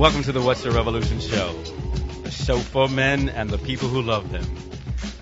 [0.00, 1.54] Welcome to the What's Your Revolution show,
[2.24, 4.46] a show for men and the people who love them,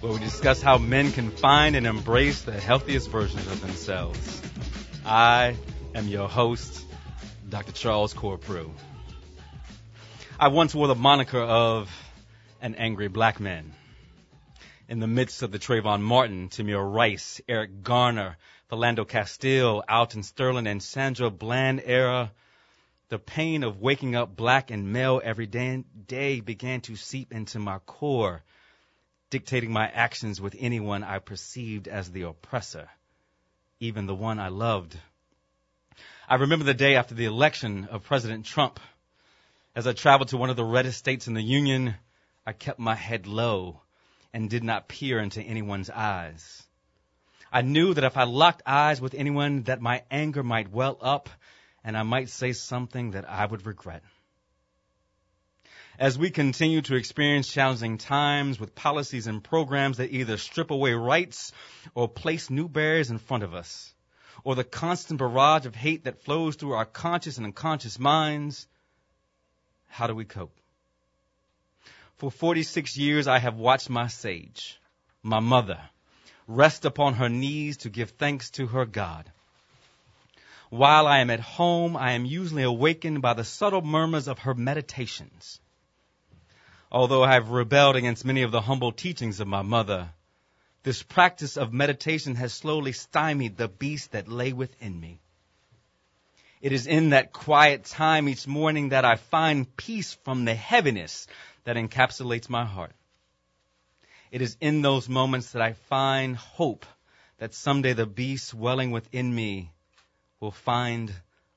[0.01, 4.41] where we discuss how men can find and embrace the healthiest versions of themselves.
[5.05, 5.57] I
[5.97, 6.87] am your host,
[7.49, 7.73] Dr.
[7.73, 8.71] Charles Corprew.
[10.39, 11.91] I once wore the moniker of
[12.63, 13.73] an angry black man.
[14.89, 18.37] In the midst of the Trayvon Martin, Tamir Rice, Eric Garner,
[18.71, 22.31] Philando Castile, Alton Sterling, and Sandra Bland era,
[23.09, 27.79] the pain of waking up black and male every day, began to seep into my
[27.81, 28.43] core,
[29.31, 32.89] dictating my actions with anyone I perceived as the oppressor,
[33.81, 34.99] even the one I loved.
[36.29, 38.79] I remember the day after the election of President Trump.
[39.75, 41.95] As I traveled to one of the reddest states in the Union,
[42.47, 43.81] I kept my head low
[44.35, 46.63] and did not peer into anyone's eyes.
[47.51, 51.31] I knew that if I locked eyes with anyone that my anger might well up
[51.85, 54.03] and I might say something that I would regret.
[55.99, 60.93] As we continue to experience challenging times with policies and programs that either strip away
[60.93, 61.53] rights
[61.95, 63.93] or place new barriers in front of us,
[64.45, 68.69] or the constant barrage of hate that flows through our conscious and unconscious minds,
[69.89, 70.57] how do we cope?
[72.19, 74.81] For 46 years, I have watched my sage,
[75.23, 75.81] my mother,
[76.47, 79.31] rest upon her knees to give thanks to her God.
[80.71, 84.55] While I am at home, I am usually awakened by the subtle murmurs of her
[84.55, 85.61] meditations.
[86.93, 90.11] Although I have rebelled against many of the humble teachings of my mother,
[90.83, 95.21] this practice of meditation has slowly stymied the beast that lay within me.
[96.61, 101.27] It is in that quiet time each morning that I find peace from the heaviness
[101.65, 102.93] that encapsulates my heart.
[104.31, 106.85] It is in those moments that I find hope
[107.39, 109.73] that someday the beast welling within me
[110.41, 111.13] will find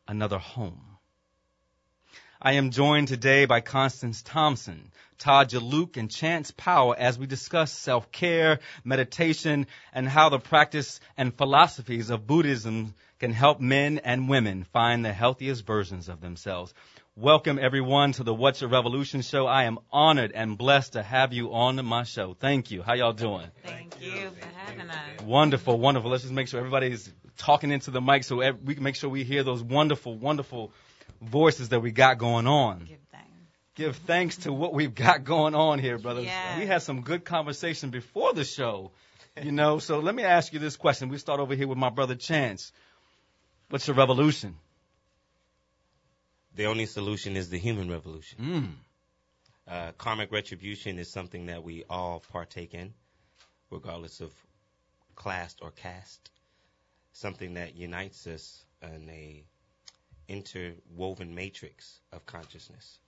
[0.07, 0.81] another home.
[2.41, 7.71] I am joined today by Constance Thompson, Todd Jalook, and Chance Powell as we discuss
[7.71, 14.63] self-care, meditation, and how the practice and philosophies of Buddhism can help men and women
[14.73, 16.73] find the healthiest versions of themselves.
[17.15, 19.45] Welcome everyone to the What's Your Revolution show.
[19.45, 22.33] I am honored and blessed to have you on my show.
[22.39, 22.81] Thank you.
[22.81, 23.45] How y'all doing?
[23.63, 25.21] Thank you for having us.
[25.21, 26.09] Wonderful, wonderful.
[26.09, 29.23] Let's just make sure everybody's talking into the mic so we can make sure we
[29.23, 30.71] hear those wonderful, wonderful
[31.21, 32.79] voices that we got going on.
[32.79, 33.27] Give thanks.
[33.75, 36.25] Give thanks to what we've got going on here, brothers.
[36.25, 36.59] Yes.
[36.59, 38.91] We had some good conversation before the show,
[39.41, 39.79] you know.
[39.79, 41.09] so let me ask you this question.
[41.09, 42.71] We start over here with my brother Chance.
[43.69, 44.55] What's your revolution?
[46.55, 48.39] The only solution is the human revolution.
[48.39, 49.71] Mm.
[49.71, 52.93] Uh, karmic retribution is something that we all partake in,
[53.69, 54.33] regardless of
[55.15, 56.29] class or caste.
[57.13, 59.43] Something that unites us in a
[60.27, 62.99] interwoven matrix of consciousness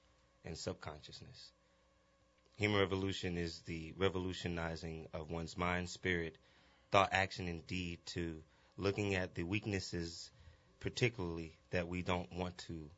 [0.45, 1.51] and subconsciousness.
[2.55, 6.37] Human revolution is the revolutionizing of one's mind, spirit,
[6.91, 8.41] thought, action, and deed to
[8.77, 10.29] looking at the weaknesses,
[10.79, 12.89] particularly that we don't want to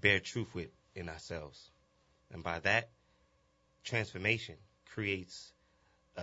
[0.00, 1.70] bear truth with in ourselves.
[2.32, 2.90] And by that,
[3.84, 4.56] transformation
[4.92, 5.52] creates
[6.16, 6.22] uh,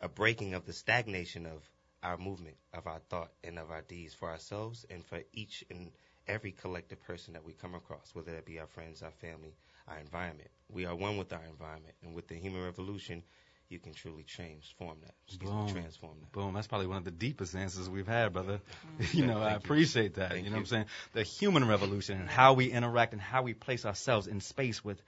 [0.00, 1.62] a breaking of the stagnation of
[2.02, 5.90] our movement, of our thought, and of our deeds for ourselves and for each and
[6.26, 9.54] every collective person that we come across, whether that be our friends, our family,
[9.88, 10.48] our environment.
[10.70, 13.22] We are one with our environment, and with the human revolution,
[13.68, 15.38] you can truly transform that.
[15.38, 15.66] Boom.
[15.66, 16.32] me, transform that.
[16.32, 16.54] Boom.
[16.54, 18.60] That's probably one of the deepest answers we've had, brother.
[19.00, 19.16] Mm-hmm.
[19.16, 19.66] you know, I Thank you.
[19.66, 20.30] appreciate that.
[20.30, 20.84] Thank you know what I'm saying?
[21.12, 25.00] The human revolution and how we interact and how we place ourselves in space with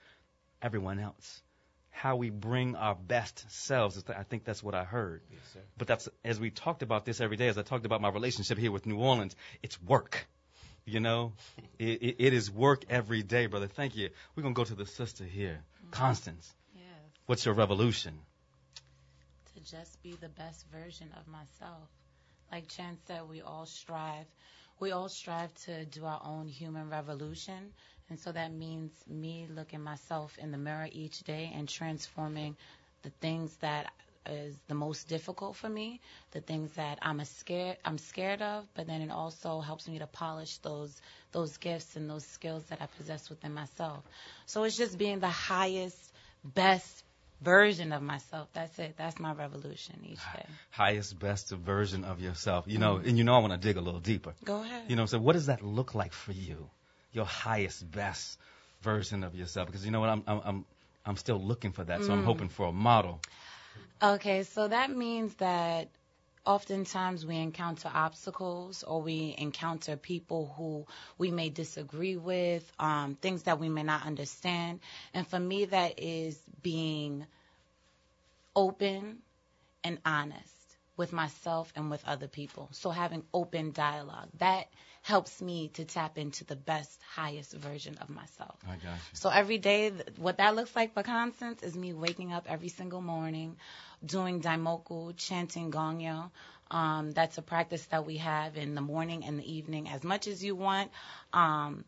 [0.61, 1.41] everyone else.
[1.93, 4.03] How we bring our best selves.
[4.09, 5.21] I think that's what I heard.
[5.31, 5.59] Yes, sir.
[5.77, 8.57] But that's as we talked about this every day, as I talked about my relationship
[8.57, 10.27] here with New Orleans, it's work.
[10.85, 11.33] You know,
[11.79, 13.67] it, it, it is work every day, brother.
[13.67, 14.09] Thank you.
[14.35, 15.91] We're gonna go to the sister here, mm-hmm.
[15.91, 16.51] Constance.
[16.75, 16.83] Yes.
[17.25, 18.19] What's your revolution?
[19.53, 21.87] To just be the best version of myself.
[22.51, 24.25] Like Chan said, we all strive.
[24.79, 27.71] We all strive to do our own human revolution.
[28.09, 32.55] And so that means me looking myself in the mirror each day and transforming
[33.01, 33.91] the things that
[34.25, 35.99] is the most difficult for me,
[36.31, 39.99] the things that I'm a scared I'm scared of, but then it also helps me
[39.99, 40.93] to polish those
[41.31, 44.03] those gifts and those skills that I possess within myself.
[44.45, 45.99] So it's just being the highest,
[46.43, 47.03] best
[47.41, 48.47] version of myself.
[48.53, 48.95] That's it.
[48.97, 50.45] That's my revolution each day.
[50.71, 52.65] Highest, best version of yourself.
[52.67, 53.09] You know, mm-hmm.
[53.09, 54.33] and you know I want to dig a little deeper.
[54.43, 54.83] Go ahead.
[54.87, 56.69] You know, so what does that look like for you?
[57.13, 58.39] Your highest, best
[58.81, 59.67] version of yourself?
[59.67, 60.65] Because you know what, I'm I'm I'm,
[61.05, 63.19] I'm still looking for that, so I'm hoping for a model.
[64.01, 65.89] Okay, so that means that
[66.45, 70.85] oftentimes we encounter obstacles or we encounter people who
[71.17, 74.81] we may disagree with, um, things that we may not understand.
[75.13, 77.25] And for me, that is being
[78.55, 79.19] open
[79.83, 80.49] and honest
[80.97, 82.69] with myself and with other people.
[82.71, 84.67] So having open dialogue that
[85.03, 88.57] helps me to tap into the best, highest version of myself.
[88.65, 88.99] I got you.
[89.11, 93.01] So every day, what that looks like for Constance is me waking up every single
[93.01, 93.57] morning,
[94.03, 96.31] doing daimoku, chanting gongyo.
[96.71, 100.25] Um, that's a practice that we have in the morning and the evening, as much
[100.27, 100.89] as you want,
[101.33, 101.83] um,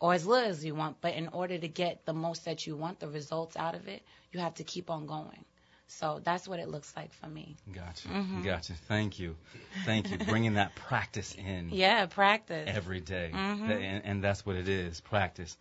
[0.00, 1.00] or as little as you want.
[1.00, 4.02] But in order to get the most that you want, the results out of it,
[4.32, 5.44] you have to keep on going.
[5.88, 7.56] So that's what it looks like for me.
[7.72, 8.08] Gotcha.
[8.08, 8.44] Mhm.
[8.44, 8.74] Gotcha.
[8.88, 9.36] Thank you.
[9.84, 10.18] Thank you.
[10.18, 12.68] Bringing that practice in Yeah, practice.
[12.72, 13.30] every day.
[13.32, 13.70] Mhm.
[13.70, 15.56] And, and that's what it is practice.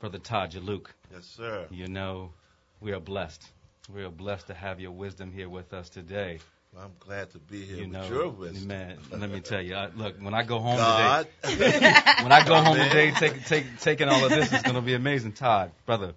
[0.00, 0.92] Brother Todd luke.
[1.12, 1.66] Yes, sir.
[1.70, 2.32] you know,
[2.80, 3.46] we are blessed.
[3.94, 6.38] We are blessed to have your wisdom here with us today.
[6.76, 8.66] I'm glad to be here you with know, your wisdom.
[8.66, 9.74] man, let me tell you.
[9.74, 11.26] I, look, when I go home God.
[11.42, 11.78] today,
[12.22, 12.88] when I go home Man.
[12.88, 15.32] today, take, take, taking all of this is going to be amazing.
[15.32, 16.14] Todd, brother,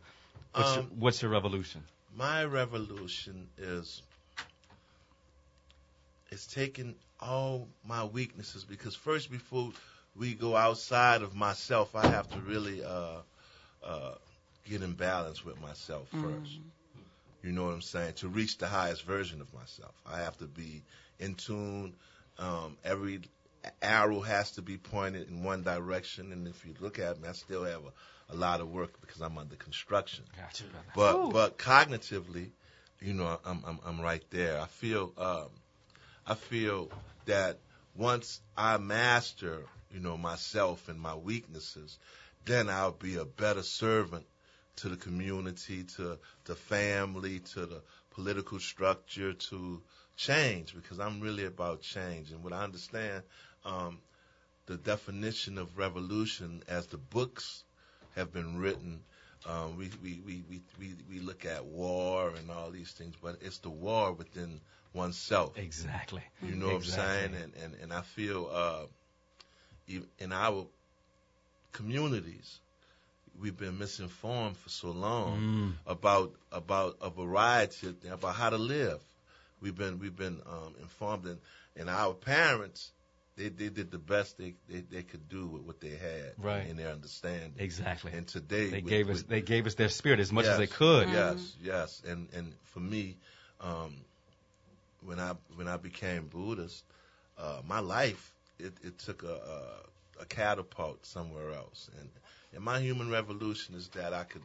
[0.54, 1.84] what's, your, Um, what's your revolution?
[2.18, 4.02] My revolution is
[6.30, 9.72] it's taking all my weaknesses because first before
[10.16, 13.18] we go outside of myself, I have to really uh,
[13.84, 14.16] uh,
[14.66, 16.60] get in balance with myself first.
[17.44, 18.14] You know what I'm saying?
[18.16, 20.84] To reach the highest version of myself, I have to be
[21.20, 21.94] in tune.
[22.40, 23.22] Um, every
[23.82, 27.34] arrow has to be pointed in one direction, and if you look at me, I
[27.34, 27.92] still have a,
[28.30, 30.24] a lot of work because I'm under construction.
[30.36, 30.64] Gotcha,
[30.96, 31.30] brother.
[31.32, 32.50] But but cognitively,
[33.02, 34.60] you know, I'm I'm I'm right there.
[34.60, 35.50] I feel um,
[36.26, 36.90] I feel
[37.26, 37.60] that
[37.96, 39.62] once I master,
[39.92, 41.98] you know, myself and my weaknesses,
[42.46, 44.26] then I'll be a better servant
[44.78, 47.82] to the community, to the family, to the
[48.12, 49.82] political structure, to
[50.18, 52.32] change because I'm really about change.
[52.32, 53.24] And what I understand,
[53.64, 54.00] um,
[54.66, 57.64] the definition of revolution as the books
[58.16, 59.02] have been written
[59.48, 63.38] um, we, we, we, we, we, we look at war and all these things, but
[63.42, 64.60] it's the war within
[64.94, 65.58] oneself.
[65.58, 66.24] Exactly.
[66.42, 67.36] You know what I'm saying?
[67.36, 68.86] And, and, and I feel uh,
[70.20, 70.66] in our
[71.74, 72.60] communities,
[73.40, 75.74] we've been misinformed for so long Mm.
[75.86, 79.00] about about a variety of things, about how to live.
[79.62, 81.38] We've been we've been um, informed, and,
[81.76, 82.92] and our parents
[83.38, 86.68] they, they did the best they, they, they could do with what they had Right.
[86.68, 87.54] in their understanding.
[87.60, 88.12] Exactly.
[88.14, 90.58] And today They with- gave us with- they gave us their spirit as much as
[90.58, 91.10] they could.
[91.10, 93.18] Yes, yes, and and for me,
[93.62, 93.96] um,
[95.02, 96.84] when I when I became Buddhist,
[97.38, 102.10] uh, my life it, it took a, a a catapult somewhere else, and
[102.54, 104.44] and my human revolution is that I could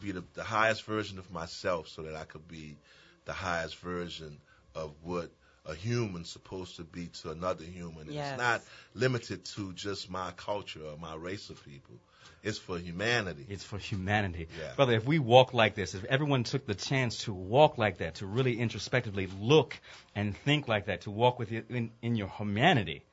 [0.00, 2.76] be the, the highest version of myself, so that I could be
[3.24, 4.40] the highest version
[4.74, 5.30] of what
[5.66, 8.02] a human's supposed to be to another human.
[8.02, 8.32] And Yes.
[8.32, 8.62] It's not
[8.94, 11.96] limited to just my culture or my race of people.
[12.42, 13.46] It's for humanity.
[13.48, 14.48] It's for humanity.
[14.58, 14.74] Yeah.
[14.74, 18.16] Brother, if we walk like this, if everyone took the chance to walk like that,
[18.16, 19.78] to really introspectively look
[20.16, 23.04] and think like that, to walk with you in, in your humanity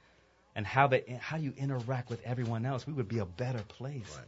[0.56, 4.12] and how they how you interact with everyone else, we would be a better place.
[4.18, 4.26] Right.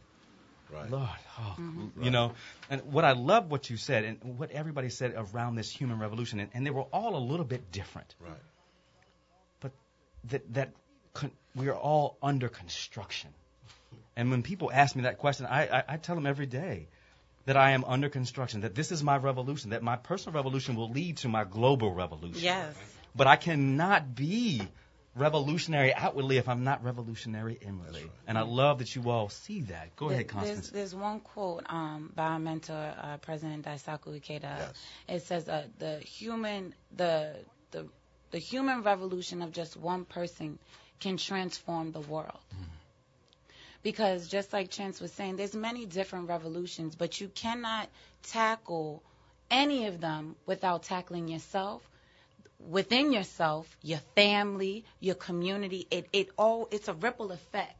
[0.72, 0.90] Right.
[0.90, 1.08] Lord,
[1.38, 2.02] oh, mm-hmm.
[2.02, 2.32] you know,
[2.70, 6.40] and what I love what you said and what everybody said around this human revolution,
[6.40, 8.14] and, and they were all a little bit different.
[8.20, 8.32] Right.
[9.60, 9.72] But
[10.30, 10.70] that that
[11.12, 13.30] con- we are all under construction.
[14.16, 16.88] And when people ask me that question, I, I, I tell them every day
[17.44, 20.90] that I am under construction, that this is my revolution, that my personal revolution will
[20.90, 22.42] lead to my global revolution.
[22.42, 22.74] Yes.
[23.14, 24.62] But I cannot be
[25.14, 28.02] revolutionary outwardly if I'm not revolutionary inwardly.
[28.02, 28.10] Right.
[28.26, 29.94] And I love that you all see that.
[29.96, 30.70] Go There- ahead, Constance.
[30.70, 34.42] There's, there's one quote um, by our mentor, uh, President Daisaku Ikeda.
[34.42, 34.72] Yes.
[35.08, 37.36] It says, uh, "The human, the
[37.70, 37.86] the
[38.30, 40.58] the human revolution of just one person
[41.00, 42.38] can transform the world."
[43.82, 47.88] Because just like Chance was saying, there's many different revolutions, but you cannot
[48.22, 49.02] tackle
[49.50, 51.82] any of them without tackling yourself
[52.68, 55.86] within yourself, your family, your community.
[55.90, 57.76] It it all it's a ripple effect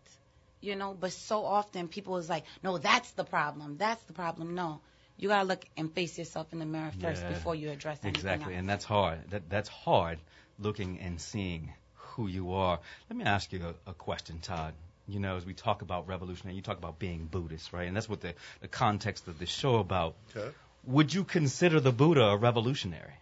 [0.60, 4.54] you know but so often people is like no that's the problem that's the problem
[4.54, 4.80] no
[5.16, 7.28] you gotta look and face yourself in the mirror first Yeah.
[7.28, 8.60] before you address anything Exactly, else.
[8.60, 9.18] and that's hard.
[9.30, 10.18] That that's hard,
[10.58, 12.78] looking and seeing who you are.
[13.10, 14.74] Let me ask you a, a question, Todd.
[15.08, 17.86] You know, as we talk about revolution, and you talk about being Buddhist, right?
[17.88, 20.14] And that's what the, the context of this show about.
[20.36, 20.48] Okay.
[20.84, 23.14] Would you consider the Buddha a revolutionary?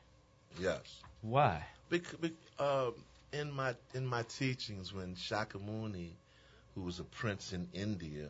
[0.59, 1.00] Yes.
[1.23, 1.65] Why?
[1.89, 2.95] Because, bec- um,
[3.33, 6.11] in my in my teachings, when Shakyamuni,
[6.75, 8.29] who was a prince in India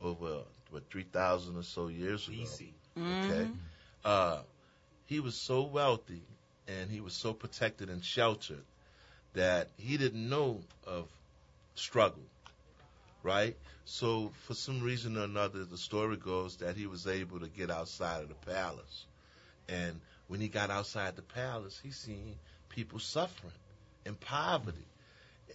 [0.00, 2.74] over what three thousand or so years ago, BC.
[3.12, 3.50] okay,
[4.04, 4.42] uh,
[5.06, 6.22] he was so wealthy
[6.68, 8.64] and he was so protected and sheltered
[9.34, 11.08] that he didn't know of
[11.74, 12.24] struggle,
[13.22, 13.56] right?
[13.84, 17.70] So for some reason or another, the story goes that he was able to get
[17.70, 19.06] outside of the palace,
[19.68, 22.36] and when he got outside the palace, he seen
[22.68, 23.52] people suffering
[24.04, 24.86] in poverty.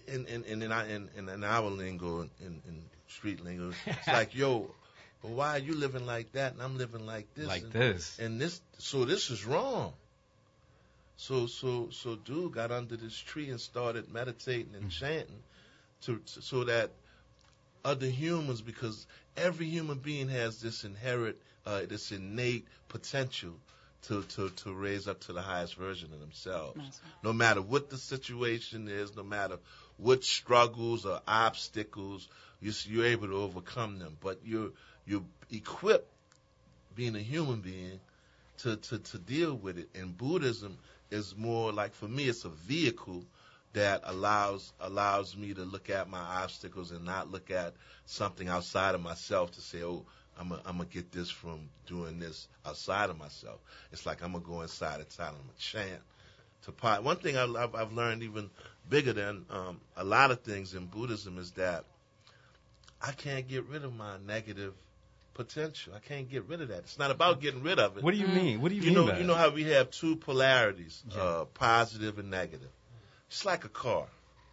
[0.08, 2.30] And in in in, in, in, in our lingo, in,
[2.68, 4.72] in street lingo, it's like, yo,
[5.22, 7.48] well, why are you living like that and I'm living like this?
[7.48, 8.20] like and, this.
[8.20, 9.94] and this, so this is wrong.
[11.18, 15.44] So so so dude got under this tree and started meditating and chanting,
[16.04, 16.90] to, to so that
[17.86, 19.06] other humans, because
[19.38, 21.36] every human being has this inherent,
[21.66, 23.54] uh, this innate potential
[24.08, 26.78] to, to to raise up to the highest version of themselves.
[26.78, 27.00] Right.
[27.24, 29.58] No matter what the situation is, no matter
[29.98, 32.28] what struggles or obstacles,
[32.62, 34.18] you're, you're able to overcome them.
[34.22, 34.72] But you're
[35.06, 36.12] you're equipped,
[36.96, 38.00] being a human being,
[38.60, 39.90] to, to, to deal with it.
[39.96, 40.78] And Buddhism
[41.10, 43.24] is more like for me, it's a vehicle
[43.74, 47.74] that allows allows me to look at my obstacles and not look at
[48.06, 50.06] something outside of myself to say, oh,
[50.42, 53.60] I'm gonna I'm get this from doing this outside of myself.
[53.92, 56.02] It's like I'm gonna go inside a town, I'm gonna chant
[56.66, 57.04] to pot.
[57.04, 58.50] One thing I've, I've I've learned even
[58.90, 61.86] bigger than um, a lot of things in Buddhism is that
[63.02, 64.74] I can't get rid of my negative
[65.36, 65.94] potential.
[65.96, 66.80] I can't get rid of that.
[66.80, 68.04] It's not about getting rid of it.
[68.04, 68.62] What do you mean?
[68.62, 69.28] What do you, You mean know, by you that?
[69.28, 71.22] know how we have two polarities, Yeah.
[71.22, 72.70] uh, positive and negative.
[73.30, 74.08] It's like a car,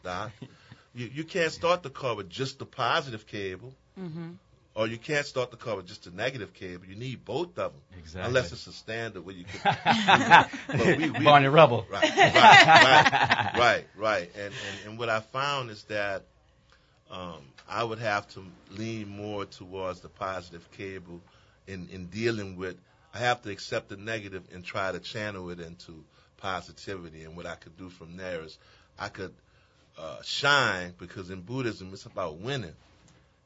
[0.05, 0.33] Doc.
[0.95, 4.33] you you can't start the car with just the positive cable, Mm-hmm.
[4.79, 6.85] Or you can't start the car with just a negative cable.
[6.87, 8.29] You need both of them, Exactly.
[8.29, 9.77] unless it's a standard where you can.
[10.69, 11.85] But we- we- Barney Rubble.
[11.91, 14.31] Right, right, right, right, right.
[14.37, 16.23] And, and and what I found is that
[17.11, 21.21] um, I would have to lean more towards the positive cable
[21.67, 22.77] in in dealing with.
[23.13, 26.05] I have to accept the negative and try to channel it into
[26.37, 27.25] positivity.
[27.25, 28.57] And what I could do from there is
[28.97, 29.35] I could
[29.99, 32.75] uh, shine because in Buddhism it's about winning.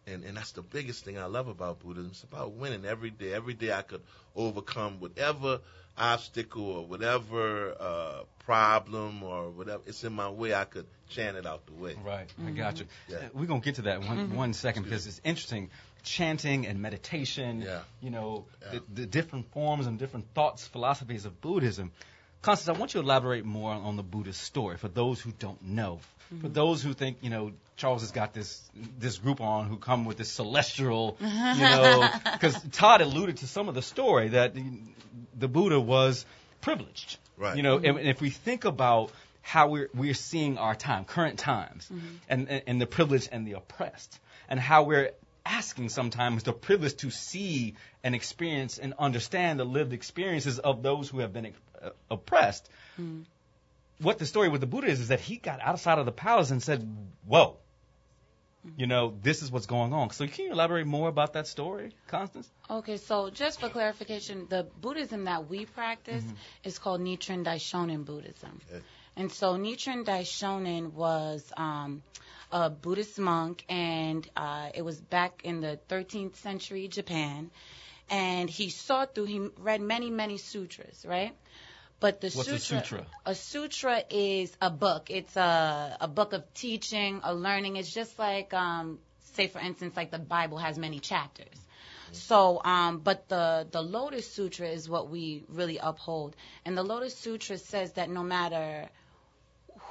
[0.07, 2.11] And, and that's the biggest thing I love about Buddhism.
[2.11, 3.33] It's about winning every day.
[3.33, 4.03] Every day I could
[4.35, 5.61] overcome whatever
[5.97, 10.55] obstacle or whatever uh, problem or whatever it's in my way.
[10.55, 11.95] I could chant it out the way.
[12.05, 12.87] Right, I got you.
[13.09, 13.19] Yeah.
[13.19, 15.71] Uh, We're gonna get to that one one second because it's interesting.
[16.05, 17.83] Chanting and meditation, Yeah.
[18.01, 18.81] you know, Yeah.
[18.93, 21.93] the, the different forms and different thoughts, philosophies of Buddhism.
[22.41, 25.63] Constance, I want you to elaborate more on the Buddhist story for those who don't
[25.63, 26.01] know.
[26.41, 28.63] For those who think, you know, Charles has got this
[28.99, 33.69] this group on who come with this celestial, you know, because Todd alluded to some
[33.69, 34.65] of the story that the,
[35.39, 36.25] the Buddha was
[36.61, 37.19] privileged.
[37.37, 37.57] Right.
[37.57, 39.11] You know, and, and if we think about
[39.41, 41.91] how we're we're seeing our time, current times,
[42.29, 45.11] and, and and the privileged and the oppressed, and how we're
[45.45, 47.75] asking sometimes the privileged to see
[48.05, 52.69] and experience and understand the lived experiences of those who have been uh, oppressed.
[54.03, 56.51] What the story with the Buddha is is that he got outside of the palace
[56.51, 56.87] and said,
[57.27, 57.57] "Whoa."
[58.77, 60.11] You know, this is what's going on.
[60.11, 62.49] So, can you elaborate more about that story, Constance?
[62.71, 66.25] Okay, so just for clarification, the Buddhism that we practice
[66.63, 68.61] is called Nichiren Daishonin Buddhism.
[68.71, 68.81] Okay.
[69.17, 72.03] And so Nichiren Daishonin was um,
[72.51, 77.51] a Buddhist monk, and uh, it was back in the 13th century Japan.
[78.11, 81.35] And he saw through, he read many, many sutras, right?
[82.03, 83.07] But the What's a sutra, sutra?
[83.25, 85.09] a sutra is a book.
[85.09, 87.77] It's a a book of teaching, a learning.
[87.77, 88.99] It's just like, um,
[89.35, 91.59] say for instance, like the Bible has many chapters.
[92.11, 97.17] So, um, but the the Lotus Sutra is what we really uphold, and the Lotus
[97.17, 98.89] Sutra says that no matter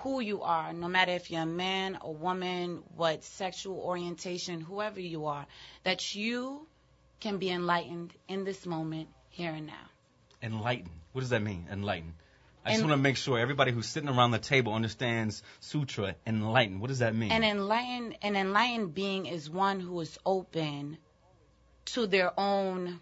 [0.01, 4.99] who you are, no matter if you're a man, a woman, what sexual orientation, whoever
[4.99, 5.45] you are,
[5.83, 6.67] that you
[7.21, 9.90] can be enlightened in this moment, here and now.
[10.41, 10.91] Enlighten.
[11.13, 11.67] What does that mean?
[11.71, 12.13] Enlighten.
[12.63, 16.15] I just En- want to make sure everybody who's sitting around the table understands sutra.
[16.27, 16.79] Enlighten.
[16.79, 17.31] What does that mean?
[17.31, 20.97] An enlightened, an enlightened being is one who is open
[21.85, 22.99] to their own,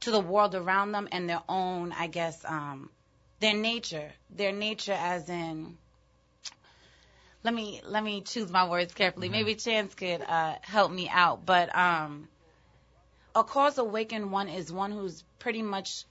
[0.00, 2.90] to the world around them and their own, I guess, um,
[3.40, 4.12] their nature.
[4.30, 5.76] Their nature, as in,
[7.42, 9.28] let me let me choose my words carefully.
[9.28, 11.44] Maybe Chance could uh, help me out.
[11.44, 12.28] But um,
[13.34, 16.04] a cause awakened one is one who's pretty much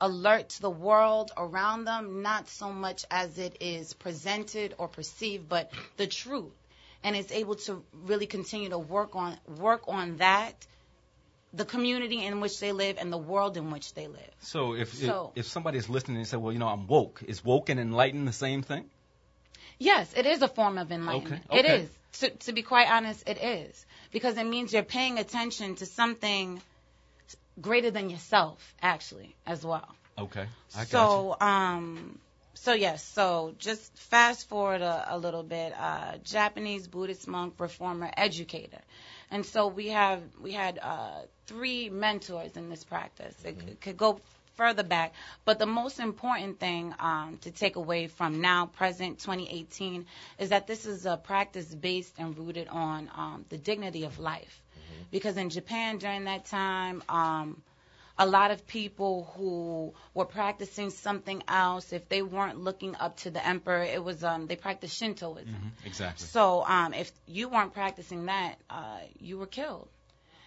[0.00, 5.48] alert to the world around them, not so much as it is presented or perceived,
[5.48, 6.52] but the truth,
[7.04, 10.54] and is able to really continue to work on work on that,
[11.52, 14.34] the community in which they live and the world in which they live.
[14.40, 17.22] so if, So- if if somebody is listening and say, well, you know, I'm woke,
[17.26, 18.88] is woke and enlightened the same thing?
[19.78, 21.44] Yes, it is a form of enlightenment.
[21.50, 21.74] Okay, okay.
[21.74, 21.90] It is.
[22.20, 23.86] To, to be quite honest, it is.
[24.10, 26.60] Because it means you're paying attention to something
[27.60, 29.94] greater than yourself, actually, as well.
[30.18, 32.18] Okay, I so, um,
[32.54, 35.72] So yes, so just fast forward a, a little bit.
[35.78, 38.80] Uh, Japanese Buddhist monk, reformer, educator,
[39.30, 43.36] and so we have we had uh, three mentors in this practice.
[43.44, 43.68] It Mm-hmm.
[43.68, 44.20] c- could go
[44.56, 45.12] further back,
[45.44, 50.06] but the most important thing um, to take away from now, present, 2018,
[50.38, 54.60] is that this is a practice based and rooted on um, the dignity of life.
[55.10, 57.62] Because in Japan during that time, um,
[58.18, 63.30] a lot of people who were practicing something else, if they weren't looking up to
[63.30, 65.48] the emperor, it was um, they practiced Shintoism.
[65.48, 66.26] Mhm, Exactly.
[66.26, 69.88] So um, if you weren't practicing that, uh, you were killed.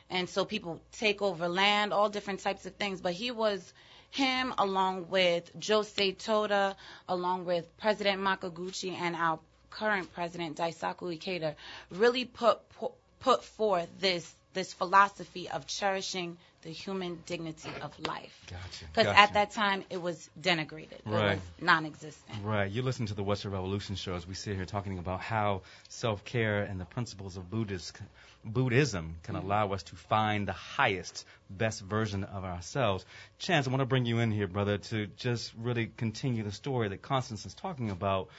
[0.09, 3.01] And so people take over land, all different types of things.
[3.01, 3.73] But he was
[4.11, 6.75] him, along with Josei Toda,
[7.09, 9.39] along with President Makiguchi and our
[9.71, 11.55] current president Daisaku Ikeda,
[11.89, 12.91] really put pu-
[13.23, 18.45] put forth this this philosophy of cherishing the human dignity of life.
[18.49, 18.85] Gotcha.
[18.85, 19.19] Because gotcha.
[19.19, 21.35] at that time it was denigrated, it Right.
[21.35, 22.43] was non-existent.
[22.43, 22.69] Right.
[22.71, 25.63] You listen to the What's Your Revolution show as we sit here talking about how
[25.89, 27.99] self care and the principles of Buddhist,
[28.45, 29.45] Buddhism can mm-hmm.
[29.45, 33.05] allow us to find the highest, best version of ourselves.
[33.39, 36.89] Chance, I want to bring you in here, brother, to just really continue the story
[36.89, 38.29] that Constance is talking about.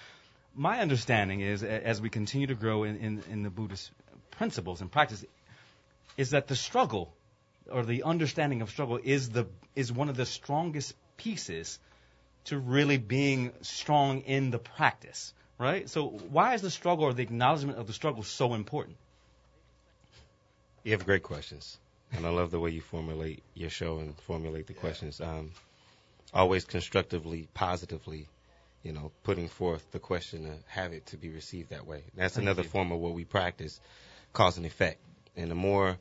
[0.55, 3.91] My understanding is, as we continue to grow in, in, in the Buddhist
[4.39, 5.25] principles and practice,
[6.17, 7.13] is that the struggle
[7.71, 11.79] or the understanding of struggle is the is one of the strongest pieces
[12.45, 15.89] to really being strong in the practice, right?
[15.89, 18.97] So why is the struggle or the acknowledgement of the struggle so important?
[20.83, 21.79] You have great questions,
[22.13, 25.21] and I love the way you formulate your show and formulate the questions.
[25.21, 25.53] Um,
[26.35, 28.29] always constructively, positively,
[28.83, 32.03] you know, putting forth the question to have it to be received that way.
[32.15, 32.69] That's Thank another you.
[32.69, 33.81] form of what we practice,
[34.35, 35.01] cause and effect.
[35.37, 35.97] And the more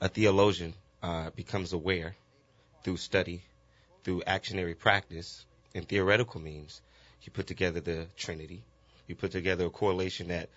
[0.00, 2.14] a theologian uh, becomes aware
[2.84, 3.42] through study,
[4.04, 6.80] through actionary practice, and theoretical means,
[7.22, 8.62] you put together the Trinity.
[9.08, 10.48] You put together a correlation that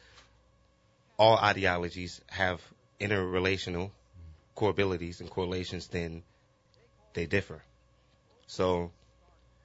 [1.18, 2.62] all ideologies have
[3.00, 3.92] interrelational
[4.56, 6.24] correlabilities and correlations, then
[7.14, 7.62] they differ.
[8.48, 8.92] So,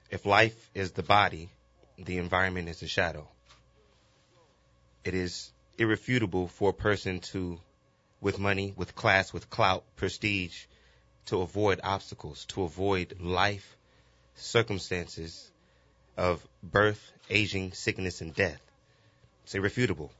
[0.09, 1.49] if life is the body,
[1.97, 3.27] the environment is the shadow.
[5.03, 7.59] It is irrefutable for a person to,
[8.21, 10.65] with money, with class, with clout, prestige,
[11.25, 13.77] to avoid obstacles, to avoid life
[14.35, 15.51] circumstances
[16.15, 18.61] of birth, aging, sickness, and death.
[19.43, 20.11] It's irrefutable.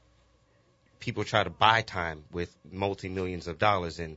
[1.00, 4.16] People try to buy time with multi millions of dollars and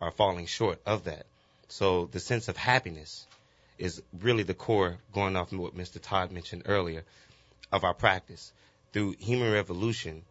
[0.00, 1.26] are falling short of that.
[1.68, 3.26] So the sense of happiness
[3.78, 6.00] is really the core, going off what Mr.
[6.00, 7.04] Todd mentioned earlier,
[7.72, 8.52] of our practice.
[8.92, 10.24] Through human revolution,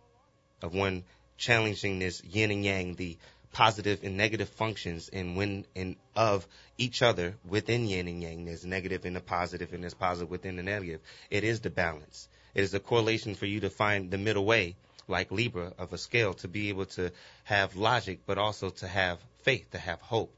[0.61, 1.03] of one
[1.37, 3.17] challenging this yin and yang, the
[3.53, 6.47] positive and negative functions and when and of
[6.77, 8.45] each other within yin and yang.
[8.45, 11.01] There's negative and the positive and there's positive within the negative.
[11.29, 12.27] It is the balance.
[12.53, 14.75] It is a correlation for you to find the middle way,
[15.07, 17.11] like Libra of a scale, to be able to
[17.45, 20.33] have logic, but also to have faith, to have hope.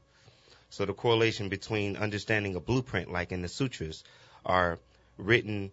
[0.70, 4.04] So the correlation between understanding a blueprint, like in the sutras,
[4.46, 4.78] are
[5.18, 5.72] written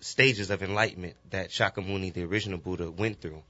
[0.00, 3.42] stages of enlightenment that Shakyamuni, the original Buddha, went through.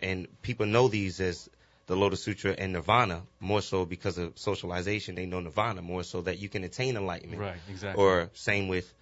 [0.00, 1.48] And people know these as
[1.86, 5.14] the Lotus Sutra and Nirvana, more so because of socialization.
[5.14, 7.40] They know Nirvana more so that you can attain enlightenment.
[7.40, 8.02] Right, exactly.
[8.02, 8.92] Or same with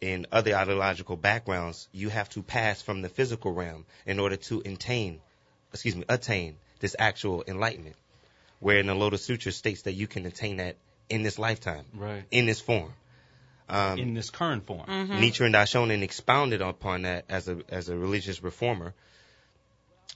[0.00, 4.62] in other ideological backgrounds, you have to pass from the physical realm in order to
[4.64, 5.20] attain,
[5.72, 7.96] excuse me, attain this actual enlightenment.
[8.60, 10.76] Where in the Lotus Sutra states that you can attain that
[11.08, 12.24] in this lifetime, right.
[12.30, 12.92] in this form.
[13.68, 14.86] Um, In this current form.
[14.86, 15.14] Mm-hmm.
[15.14, 18.92] Nichiren Daishonin expounded upon that as a as a religious reformer.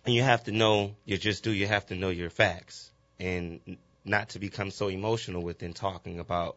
[0.05, 1.51] And you have to know your just do.
[1.53, 3.61] You have to know your facts, and
[4.05, 6.57] not to become so emotional within talking about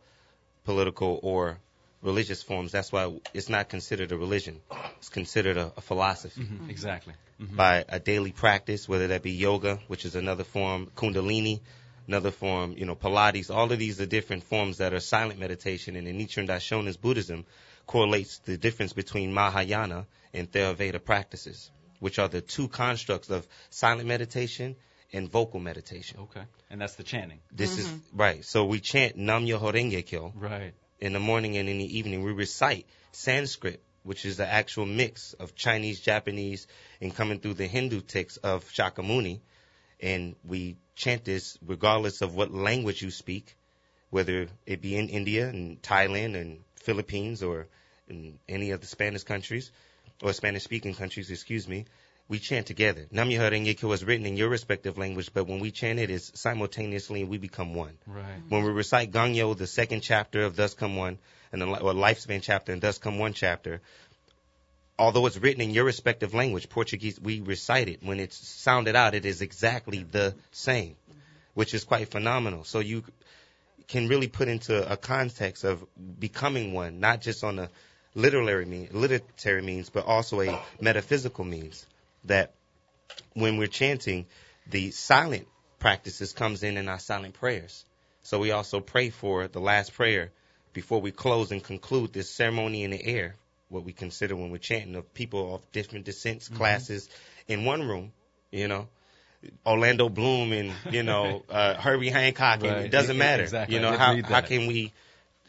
[0.66, 1.58] political or
[2.02, 2.72] religious forms.
[2.72, 4.60] That's why it's not considered a religion.
[4.98, 7.14] It's considered a, a philosophy Mhm, Exactly.
[7.40, 7.56] Mhm.
[7.56, 11.60] by a daily practice, whether that be yoga, which is another form, kundalini,
[12.12, 13.50] another form, you know, Pilates.
[13.50, 17.46] All of these are different forms that are silent meditation, and in Nichiren Daishonin's Buddhism
[17.88, 24.10] correlates the difference between Mahayana and Theravada practices, which are the two constructs of silent
[24.10, 24.76] meditation
[25.14, 26.20] and vocal meditation.
[26.20, 26.44] Okay.
[26.70, 27.40] And that's the chanting.
[27.50, 28.18] This is mm-hmm.
[28.18, 28.44] right.
[28.44, 30.74] So we chant Nam Myoho Renge Kyo Right.
[31.00, 32.24] in the morning and in the evening.
[32.24, 36.68] We recite Sanskrit, which is the actual mix of Chinese, Japanese,
[37.00, 39.40] and coming through the Hindu texts of Shakyamuni.
[40.02, 43.56] And we chant this regardless of what language you speak,
[44.12, 47.68] whether it be in India and Thailand and Philippines or
[48.08, 49.72] in any of the Spanish countries
[50.22, 51.86] or Spanish speaking countries, excuse me.
[52.28, 53.08] we chant together.
[53.12, 56.10] Nam Myoho Renge Kyo is written in your respective language, but when we chant it,
[56.10, 57.98] it's simultaneously and we become one.
[58.08, 58.42] Right.
[58.48, 61.18] When we recite Gongyo, the second chapter of Thus Come One,
[61.52, 63.82] and the or lifespan chapter and Thus Come One chapter,
[65.02, 68.04] although it's written in your respective language, Portuguese, we recite it.
[68.04, 70.96] When it's sounded out, it is exactly the same,
[71.56, 72.66] which is quite phenomenal.
[72.66, 73.04] So you
[73.88, 75.84] can really put into a context of
[76.20, 77.70] becoming one, not just on a
[78.14, 81.84] literary mean, literary means, but also a metaphysical means.
[82.26, 82.54] That
[83.34, 84.28] when we're chanting,
[84.70, 85.48] the silent
[85.80, 87.86] practices comes in in our silent prayers.
[88.22, 90.32] So we also pray for the last prayer
[90.74, 93.36] before we close and conclude this ceremony in the air,
[93.72, 97.10] what we consider when we're chanting of people of different descents, classes
[97.48, 98.12] in one room,
[98.52, 98.88] you know.
[99.66, 103.44] Orlando Bloom and, you know, uh, Herbie Hancock, and it doesn't matter.
[103.44, 103.76] Exactly.
[103.76, 104.94] You know, how, how can we,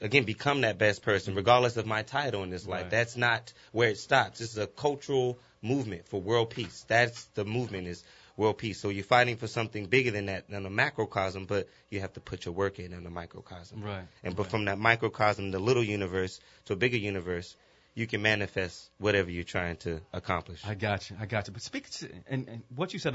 [0.00, 2.84] again, become that best person, regardless of my title in this life?
[2.84, 2.90] Right.
[2.90, 4.38] That's not where it stops.
[4.38, 6.84] This is a cultural movement for world peace.
[6.88, 8.02] That's the movement is
[8.36, 8.80] world peace.
[8.80, 12.20] So you're fighting for something bigger than that, than a macrocosm, but you have to
[12.20, 13.82] put your work in in the microcosm.
[13.82, 14.04] Right.
[14.22, 17.56] And but from that microcosm, the little universe to a bigger universe,
[17.94, 20.62] you can manifest whatever you're trying to accomplish.
[20.66, 21.16] I got you.
[21.20, 21.52] I got you.
[21.52, 23.14] But speak to and, and what you said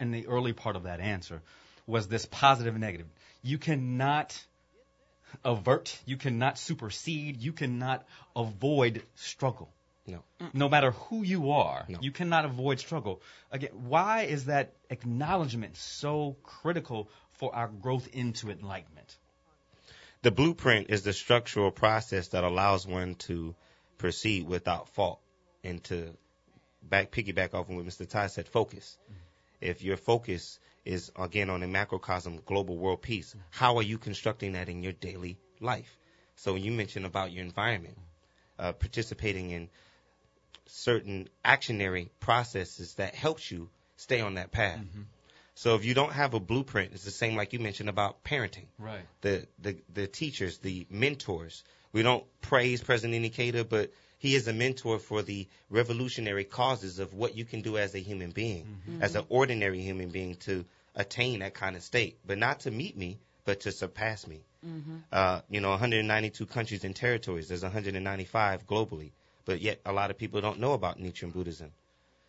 [0.00, 1.42] in the early part of that answer
[1.86, 3.06] was this positive and negative.
[3.42, 4.38] You cannot
[5.44, 5.98] avert.
[6.06, 7.40] You cannot supersede.
[7.40, 9.72] You cannot avoid struggle.
[10.06, 10.24] No.
[10.52, 11.98] No matter who you are, No.
[12.00, 13.22] you cannot avoid struggle.
[13.52, 19.16] Again, why is that acknowledgement so critical for our growth into enlightenment?
[20.22, 23.54] The blueprint is the structural process that allows one to
[24.02, 25.20] proceed without fault
[25.62, 26.12] and to
[26.82, 28.08] back piggyback off of what Mr.
[28.08, 28.98] Ty said, focus.
[29.04, 29.18] Mm-hmm.
[29.60, 33.38] If your focus is again on a macrocosm, global world peace, mm-hmm.
[33.50, 35.96] how are you constructing that in your daily life?
[36.34, 37.96] So you mentioned about your environment,
[38.58, 39.68] uh, participating in
[40.66, 44.80] certain actionary processes that helps you stay on that path.
[44.80, 45.02] Mm-hmm.
[45.54, 48.66] So if you don't have a blueprint, it's the same like you mentioned about parenting
[48.80, 49.06] Right.
[49.20, 51.62] the, the, the teachers, the mentors.
[51.92, 57.12] We don't praise President Ikeda, but he is a mentor for the revolutionary causes of
[57.12, 59.02] what you can do as a human being, mm-hmm.
[59.02, 62.96] as an ordinary human being to attain that kind of state, but not to meet
[62.96, 64.40] me, but to surpass me.
[64.64, 64.96] Mm-hmm.
[65.10, 67.48] Uh, you know, 192 countries and territories.
[67.48, 69.10] There's 195 globally,
[69.44, 71.72] but yet a lot of people don't know about Nichiren Buddhism.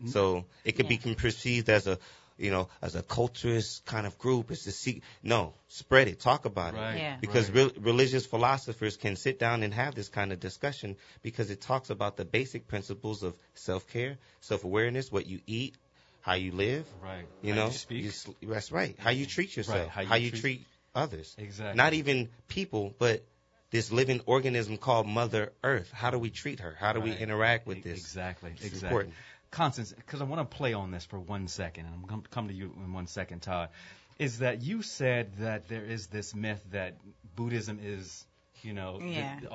[0.01, 0.11] Mm-hmm.
[0.11, 1.99] So it could be perceived as a,
[2.43, 4.51] you know, as a culturist kind of group.
[4.51, 5.01] It's a see.
[5.23, 6.95] No, spread it, talk about Right.
[6.95, 7.17] it, Yeah.
[7.21, 7.71] because right.
[7.75, 11.89] re- religious philosophers can sit down and have this kind of discussion because it talks
[11.89, 15.75] about the basic principles of self-care, self-awareness, what you eat,
[16.21, 16.85] how you live.
[17.01, 17.25] Right.
[17.41, 18.03] You How know, you speak.
[18.03, 18.95] you s- that's right.
[18.99, 21.33] How you treat yourself, Right, how how you you, treat- treat others.
[21.37, 21.77] Exactly.
[21.77, 23.23] Not even people, but
[23.71, 25.89] this living organism called Mother Earth.
[25.91, 26.75] How do we treat her?
[26.79, 27.97] How do we interact with this?
[27.99, 28.51] Exactly.
[28.51, 28.87] It's exactly.
[28.87, 29.15] important.
[29.53, 32.29] Constance, because I want to play on this for one second, and I'm going to
[32.29, 33.69] come to you in one second, Todd.
[34.17, 36.95] Is that you said that there is this myth that
[37.35, 38.25] Buddhism is,
[38.63, 38.99] you know,
[39.41, 39.49] the-